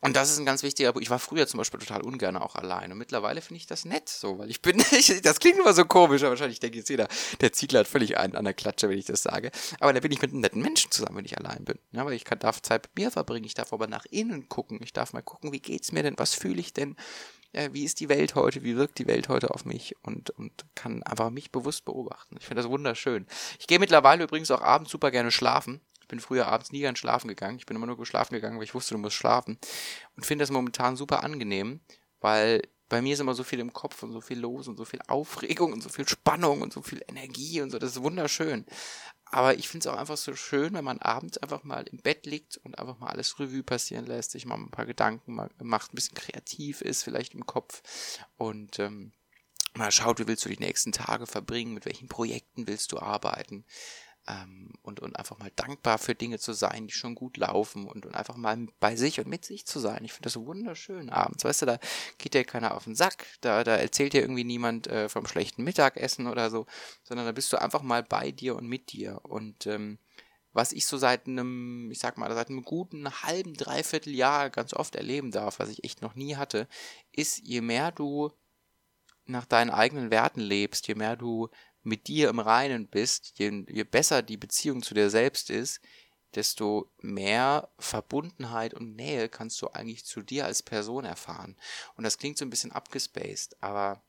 und 0.00 0.16
das 0.16 0.30
ist 0.30 0.38
ein 0.38 0.44
ganz 0.44 0.62
wichtiger 0.62 0.92
Punkt. 0.92 1.04
Ich 1.04 1.10
war 1.10 1.18
früher 1.18 1.46
zum 1.46 1.58
Beispiel 1.58 1.80
total 1.80 2.02
ungern 2.02 2.36
auch 2.36 2.56
allein. 2.56 2.92
Und 2.92 2.98
mittlerweile 2.98 3.40
finde 3.40 3.56
ich 3.56 3.66
das 3.66 3.84
nett, 3.84 4.08
so, 4.08 4.38
weil 4.38 4.50
ich 4.50 4.60
bin, 4.60 4.78
ich, 4.92 5.22
das 5.22 5.40
klingt 5.40 5.58
immer 5.58 5.72
so 5.72 5.84
komisch, 5.84 6.22
aber 6.22 6.30
wahrscheinlich 6.30 6.60
denke 6.60 6.78
ich 6.78 6.88
jeder, 6.88 7.08
der 7.40 7.52
Ziegler 7.52 7.80
hat 7.80 7.88
völlig 7.88 8.18
einen 8.18 8.36
an 8.36 8.44
der 8.44 8.54
Klatsche, 8.54 8.88
wenn 8.88 8.98
ich 8.98 9.06
das 9.06 9.22
sage. 9.22 9.50
Aber 9.80 9.92
da 9.92 10.00
bin 10.00 10.12
ich 10.12 10.20
mit 10.20 10.32
einem 10.32 10.40
netten 10.40 10.60
Menschen 10.60 10.90
zusammen, 10.90 11.16
wenn 11.16 11.24
ich 11.24 11.38
allein 11.38 11.64
bin. 11.64 11.78
Ja, 11.92 12.04
weil 12.04 12.12
ich 12.12 12.24
kann, 12.24 12.38
darf 12.38 12.60
Zeit 12.60 12.82
mit 12.84 13.04
mir 13.04 13.10
verbringen, 13.10 13.46
ich 13.46 13.54
darf 13.54 13.72
aber 13.72 13.86
nach 13.86 14.04
innen 14.10 14.48
gucken, 14.48 14.80
ich 14.82 14.92
darf 14.92 15.12
mal 15.14 15.22
gucken, 15.22 15.52
wie 15.52 15.60
geht's 15.60 15.92
mir 15.92 16.02
denn, 16.02 16.18
was 16.18 16.34
fühle 16.34 16.60
ich 16.60 16.74
denn, 16.74 16.96
ja, 17.54 17.72
wie 17.72 17.84
ist 17.84 18.00
die 18.00 18.08
Welt 18.08 18.34
heute, 18.34 18.62
wie 18.62 18.76
wirkt 18.76 18.98
die 18.98 19.06
Welt 19.06 19.28
heute 19.28 19.52
auf 19.52 19.64
mich 19.64 19.94
und, 20.02 20.30
und 20.30 20.52
kann 20.74 21.02
einfach 21.04 21.30
mich 21.30 21.52
bewusst 21.52 21.84
beobachten. 21.84 22.36
Ich 22.38 22.46
finde 22.46 22.62
das 22.62 22.70
wunderschön. 22.70 23.26
Ich 23.60 23.68
gehe 23.68 23.78
mittlerweile 23.78 24.24
übrigens 24.24 24.50
auch 24.50 24.60
abends 24.60 24.90
super 24.90 25.10
gerne 25.10 25.30
schlafen. 25.30 25.80
Ich 26.04 26.08
bin 26.08 26.20
früher 26.20 26.48
abends 26.48 26.70
nie 26.70 26.80
gern 26.80 26.96
schlafen 26.96 27.28
gegangen. 27.28 27.56
Ich 27.56 27.64
bin 27.64 27.78
immer 27.78 27.86
nur 27.86 28.04
schlafen 28.04 28.34
gegangen, 28.34 28.58
weil 28.58 28.64
ich 28.64 28.74
wusste, 28.74 28.92
du 28.92 28.98
musst 28.98 29.16
schlafen. 29.16 29.58
Und 30.16 30.26
finde 30.26 30.42
das 30.42 30.50
momentan 30.50 30.96
super 30.96 31.24
angenehm, 31.24 31.80
weil 32.20 32.60
bei 32.90 33.00
mir 33.00 33.14
ist 33.14 33.20
immer 33.20 33.32
so 33.32 33.42
viel 33.42 33.58
im 33.58 33.72
Kopf 33.72 34.02
und 34.02 34.12
so 34.12 34.20
viel 34.20 34.38
los 34.38 34.68
und 34.68 34.76
so 34.76 34.84
viel 34.84 35.00
Aufregung 35.08 35.72
und 35.72 35.82
so 35.82 35.88
viel 35.88 36.06
Spannung 36.06 36.60
und 36.60 36.74
so 36.74 36.82
viel 36.82 37.02
Energie 37.08 37.62
und 37.62 37.70
so. 37.70 37.78
Das 37.78 37.92
ist 37.92 38.02
wunderschön. 38.02 38.66
Aber 39.24 39.56
ich 39.56 39.66
finde 39.66 39.88
es 39.88 39.94
auch 39.94 39.98
einfach 39.98 40.18
so 40.18 40.36
schön, 40.36 40.74
wenn 40.74 40.84
man 40.84 40.98
abends 40.98 41.38
einfach 41.38 41.64
mal 41.64 41.86
im 41.90 42.02
Bett 42.02 42.26
liegt 42.26 42.58
und 42.58 42.78
einfach 42.78 42.98
mal 42.98 43.08
alles 43.08 43.40
Revue 43.40 43.62
passieren 43.62 44.04
lässt, 44.04 44.32
sich 44.32 44.44
mal 44.44 44.56
ein 44.56 44.70
paar 44.70 44.84
Gedanken 44.84 45.34
macht, 45.34 45.94
ein 45.94 45.96
bisschen 45.96 46.14
kreativ 46.14 46.82
ist, 46.82 47.02
vielleicht 47.02 47.32
im 47.32 47.46
Kopf 47.46 47.82
und 48.36 48.78
ähm, 48.78 49.12
mal 49.72 49.90
schaut, 49.90 50.18
wie 50.18 50.28
willst 50.28 50.44
du 50.44 50.50
die 50.50 50.58
nächsten 50.58 50.92
Tage 50.92 51.26
verbringen, 51.26 51.72
mit 51.72 51.86
welchen 51.86 52.08
Projekten 52.08 52.66
willst 52.66 52.92
du 52.92 52.98
arbeiten. 52.98 53.64
Ähm, 54.26 54.72
und, 54.82 55.00
und 55.00 55.16
einfach 55.16 55.38
mal 55.38 55.50
dankbar 55.56 55.98
für 55.98 56.14
Dinge 56.14 56.38
zu 56.38 56.52
sein, 56.52 56.86
die 56.86 56.92
schon 56.92 57.14
gut 57.14 57.36
laufen 57.36 57.86
und, 57.86 58.06
und 58.06 58.14
einfach 58.14 58.36
mal 58.36 58.66
bei 58.80 58.96
sich 58.96 59.20
und 59.20 59.28
mit 59.28 59.44
sich 59.44 59.66
zu 59.66 59.78
sein. 59.78 60.04
Ich 60.04 60.12
finde 60.12 60.24
das 60.24 60.36
wunderschön 60.36 61.10
abends. 61.10 61.44
Weißt 61.44 61.62
du, 61.62 61.66
da 61.66 61.78
geht 62.18 62.34
dir 62.34 62.44
keiner 62.44 62.74
auf 62.74 62.84
den 62.84 62.94
Sack, 62.94 63.26
da, 63.40 63.64
da 63.64 63.76
erzählt 63.76 64.12
dir 64.12 64.22
irgendwie 64.22 64.44
niemand 64.44 64.86
äh, 64.86 65.08
vom 65.08 65.26
schlechten 65.26 65.64
Mittagessen 65.64 66.26
oder 66.26 66.50
so, 66.50 66.66
sondern 67.02 67.26
da 67.26 67.32
bist 67.32 67.52
du 67.52 67.60
einfach 67.60 67.82
mal 67.82 68.02
bei 68.02 68.30
dir 68.30 68.56
und 68.56 68.66
mit 68.66 68.92
dir. 68.92 69.20
Und 69.24 69.66
ähm, 69.66 69.98
was 70.52 70.72
ich 70.72 70.86
so 70.86 70.96
seit 70.96 71.26
einem, 71.26 71.90
ich 71.90 71.98
sag 71.98 72.16
mal, 72.16 72.32
seit 72.32 72.48
einem 72.48 72.62
guten 72.62 73.10
halben, 73.22 73.54
dreiviertel 73.54 74.14
Jahr 74.14 74.50
ganz 74.50 74.72
oft 74.72 74.94
erleben 74.94 75.32
darf, 75.32 75.58
was 75.58 75.68
ich 75.68 75.84
echt 75.84 76.00
noch 76.00 76.14
nie 76.14 76.36
hatte, 76.36 76.68
ist, 77.12 77.38
je 77.38 77.60
mehr 77.60 77.90
du 77.90 78.30
nach 79.26 79.46
deinen 79.46 79.70
eigenen 79.70 80.10
Werten 80.10 80.40
lebst, 80.40 80.86
je 80.86 80.94
mehr 80.94 81.16
du 81.16 81.48
mit 81.84 82.08
dir 82.08 82.28
im 82.28 82.38
Reinen 82.40 82.88
bist, 82.88 83.38
je, 83.38 83.64
je 83.68 83.84
besser 83.84 84.22
die 84.22 84.36
Beziehung 84.36 84.82
zu 84.82 84.94
dir 84.94 85.10
selbst 85.10 85.50
ist, 85.50 85.80
desto 86.34 86.90
mehr 87.00 87.70
Verbundenheit 87.78 88.74
und 88.74 88.96
Nähe 88.96 89.28
kannst 89.28 89.60
du 89.62 89.68
eigentlich 89.68 90.04
zu 90.04 90.22
dir 90.22 90.46
als 90.46 90.62
Person 90.62 91.04
erfahren. 91.04 91.56
Und 91.94 92.04
das 92.04 92.18
klingt 92.18 92.38
so 92.38 92.44
ein 92.44 92.50
bisschen 92.50 92.72
abgespaced, 92.72 93.56
aber 93.62 94.02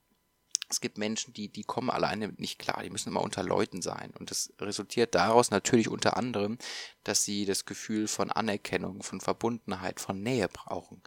es 0.68 0.80
gibt 0.80 0.98
Menschen, 0.98 1.32
die, 1.32 1.48
die 1.48 1.62
kommen 1.62 1.90
alleine 1.90 2.28
nicht 2.38 2.58
klar, 2.58 2.82
die 2.82 2.90
müssen 2.90 3.10
immer 3.10 3.22
unter 3.22 3.44
Leuten 3.44 3.82
sein. 3.82 4.12
Und 4.18 4.30
das 4.32 4.52
resultiert 4.60 5.14
daraus 5.14 5.50
natürlich 5.50 5.88
unter 5.88 6.16
anderem, 6.16 6.58
dass 7.04 7.22
sie 7.22 7.44
das 7.44 7.66
Gefühl 7.66 8.08
von 8.08 8.32
Anerkennung, 8.32 9.02
von 9.02 9.20
Verbundenheit, 9.20 10.00
von 10.00 10.20
Nähe 10.20 10.48
brauchen. 10.48 11.02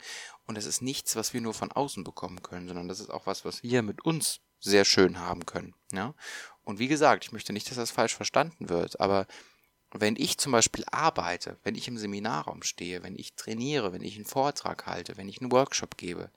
Und 0.45 0.57
es 0.57 0.65
ist 0.65 0.81
nichts, 0.81 1.17
was 1.17 1.33
wir 1.33 1.41
nur 1.41 1.53
von 1.53 1.73
außen 1.73 2.05
bekommen 2.05 2.41
können, 2.41 2.69
sondern 2.69 2.88
das 2.88 3.01
ist 3.01 3.09
auch 3.09 3.25
was, 3.25 3.43
was 3.43 3.61
wir 3.61 3.81
mit 3.81 4.05
uns 4.05 4.39
sehr 4.59 4.85
schön 4.85 5.19
haben 5.19 5.45
können. 5.45 5.73
Ja? 5.91 6.13
Und 6.63 6.79
wie 6.79 6.87
gesagt, 6.87 7.25
ich 7.25 7.31
möchte 7.31 7.53
nicht, 7.53 7.69
dass 7.69 7.77
das 7.77 7.91
falsch 7.91 8.15
verstanden 8.15 8.69
wird, 8.69 8.99
aber 8.99 9.25
wenn 9.91 10.15
ich 10.15 10.37
zum 10.37 10.51
Beispiel 10.51 10.85
arbeite, 10.91 11.57
wenn 11.63 11.75
ich 11.75 11.87
im 11.87 11.97
Seminarraum 11.97 12.61
stehe, 12.61 13.01
wenn 13.01 13.15
ich 13.15 13.33
trainiere, 13.33 13.91
wenn 13.91 14.03
ich 14.03 14.15
einen 14.15 14.25
Vortrag 14.25 14.85
halte, 14.85 15.17
wenn 15.17 15.29
ich 15.29 15.41
einen 15.41 15.51
Workshop 15.51 15.97
gebe, 15.97 16.29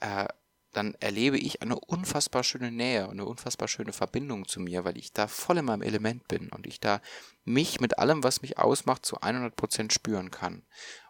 äh, 0.00 0.26
dann 0.72 0.94
erlebe 1.00 1.38
ich 1.38 1.62
eine 1.62 1.78
unfassbar 1.78 2.42
schöne 2.42 2.70
Nähe 2.70 3.04
und 3.04 3.12
eine 3.12 3.24
unfassbar 3.24 3.68
schöne 3.68 3.92
Verbindung 3.92 4.46
zu 4.46 4.60
mir, 4.60 4.84
weil 4.84 4.96
ich 4.96 5.12
da 5.12 5.28
voll 5.28 5.58
in 5.58 5.64
meinem 5.64 5.82
Element 5.82 6.26
bin 6.28 6.48
und 6.50 6.66
ich 6.66 6.80
da 6.80 7.00
mich 7.44 7.80
mit 7.80 7.98
allem, 7.98 8.22
was 8.22 8.42
mich 8.42 8.58
ausmacht, 8.58 9.06
zu 9.06 9.18
100% 9.18 9.92
spüren 9.92 10.30
kann. 10.30 10.62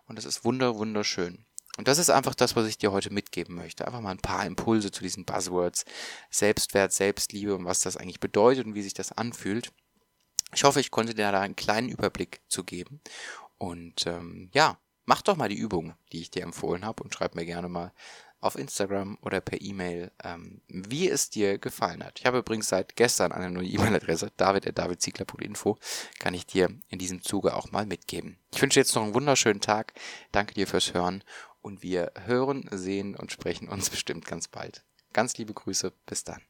Und 0.07 0.17
das 0.17 0.27
ist 0.27 0.45
wunder, 0.45 0.77
wunderschön. 0.77 1.47
Und 1.77 1.89
das 1.89 1.99
ist 1.99 2.11
einfach 2.11 2.35
das, 2.35 2.55
was 2.55 2.69
ich 2.69 2.79
dir 2.79 2.93
heute 2.93 3.13
mitgeben 3.13 3.57
möchte. 3.57 3.87
Einfach 3.87 4.01
mal 4.01 4.13
ein 4.13 4.19
paar 4.19 4.47
Impulse 4.47 4.93
zu 4.93 5.03
diesen 5.03 5.25
Buzzwords. 5.25 5.85
Selbstwert, 6.31 6.93
Selbstliebe 6.93 7.55
und 7.55 7.65
was 7.65 7.81
das 7.81 7.97
eigentlich 7.97 8.21
bedeutet 8.21 8.67
und 8.67 8.75
wie 8.75 8.83
sich 8.83 8.95
das 8.95 9.13
anfühlt. 9.13 9.73
Ich 10.55 10.63
hoffe, 10.63 10.79
ich 10.79 10.93
konnte 10.93 11.15
dir 11.15 11.33
da 11.33 11.41
einen 11.41 11.57
kleinen 11.57 11.89
Überblick 11.89 12.41
zu 12.49 12.63
geben. 12.63 13.01
Und 13.59 14.07
ähm, 14.07 14.51
ja, 14.53 14.79
mach 15.05 15.23
doch 15.23 15.37
mal 15.37 15.49
die 15.49 15.59
Übung, 15.59 15.95
die 16.13 16.21
ich 16.21 16.31
dir 16.31 16.45
empfohlen 16.45 16.85
habe 16.85 17.03
und 17.03 17.13
schreib 17.13 17.35
mir 17.35 17.45
gerne 17.45 17.69
mal 17.69 17.93
auf 18.41 18.57
Instagram 18.57 19.17
oder 19.23 19.41
per 19.41 19.61
E-Mail, 19.61 20.13
ähm, 20.23 20.61
wie 20.69 21.09
es 21.09 21.31
dir 21.31 21.59
gefallen 21.59 22.05
hat. 22.05 22.21
Ich 22.21 22.27
habe 22.27 22.39
übrigens 22.39 22.69
seit 22.69 22.95
gestern 22.95 23.33
eine 23.33 23.51
neue 23.51 23.67
E-Mail-Adresse, 23.67 24.33
david.davidziegler.info, 24.37 25.79
kann 26.19 26.35
ich 26.35 26.47
dir 26.47 26.69
in 26.89 26.99
diesem 26.99 27.23
Zuge 27.23 27.55
auch 27.55 27.73
mal 27.73 27.87
mitgeben. 27.87 28.39
Ich 28.55 28.61
wünsche 28.61 28.79
jetzt 28.79 28.95
noch 28.95 29.03
einen 29.03 29.15
wunderschönen 29.15 29.63
Tag, 29.63 29.95
danke 30.31 30.53
dir 30.53 30.67
fürs 30.67 30.93
Hören 30.93 31.25
und 31.65 31.83
wir 31.83 32.13
hören, 32.27 32.69
sehen 32.71 33.17
und 33.17 33.33
sprechen 33.33 33.69
uns 33.69 33.91
bestimmt 33.91 34.27
ganz 34.27 34.49
bald. 34.49 34.85
Ganz 35.13 35.37
liebe 35.39 35.55
Grüße, 35.55 35.93
bis 36.07 36.25
dann. 36.25 36.43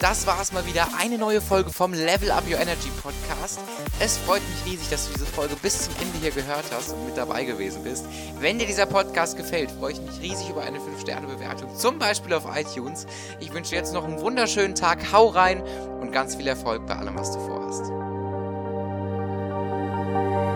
Das 0.00 0.26
war 0.26 0.40
es 0.40 0.52
mal 0.52 0.66
wieder, 0.66 0.88
eine 0.98 1.16
neue 1.16 1.40
Folge 1.40 1.70
vom 1.70 1.92
Level 1.92 2.30
Up 2.32 2.44
Your 2.50 2.58
Energy 2.58 2.90
Podcast. 3.00 3.60
Es 4.00 4.18
freut 4.18 4.42
mich 4.42 4.72
riesig, 4.72 4.90
dass 4.90 5.06
du 5.06 5.14
diese 5.14 5.26
Folge 5.26 5.54
bis 5.62 5.84
zum 5.84 5.94
Ende 6.00 6.18
hier 6.18 6.32
gehört 6.32 6.64
hast 6.72 6.92
und 6.92 7.06
mit 7.06 7.16
dabei 7.16 7.44
gewesen 7.44 7.84
bist. 7.84 8.04
Wenn 8.40 8.58
dir 8.58 8.66
dieser 8.66 8.86
Podcast 8.86 9.36
gefällt, 9.36 9.70
freue 9.70 9.92
ich 9.92 10.00
mich 10.00 10.20
riesig 10.20 10.50
über 10.50 10.62
eine 10.62 10.78
5-Sterne-Bewertung, 10.78 11.74
zum 11.76 12.00
Beispiel 12.00 12.34
auf 12.34 12.44
iTunes. 12.52 13.06
Ich 13.38 13.52
wünsche 13.52 13.70
dir 13.70 13.76
jetzt 13.76 13.94
noch 13.94 14.04
einen 14.04 14.20
wunderschönen 14.20 14.74
Tag, 14.74 15.12
hau 15.12 15.28
rein 15.28 15.62
und 16.00 16.10
ganz 16.10 16.34
viel 16.34 16.48
Erfolg 16.48 16.84
bei 16.86 16.96
allem, 16.96 17.16
was 17.16 17.32
du 17.32 17.38
vorhast. 17.38 18.01
oh 20.14 20.51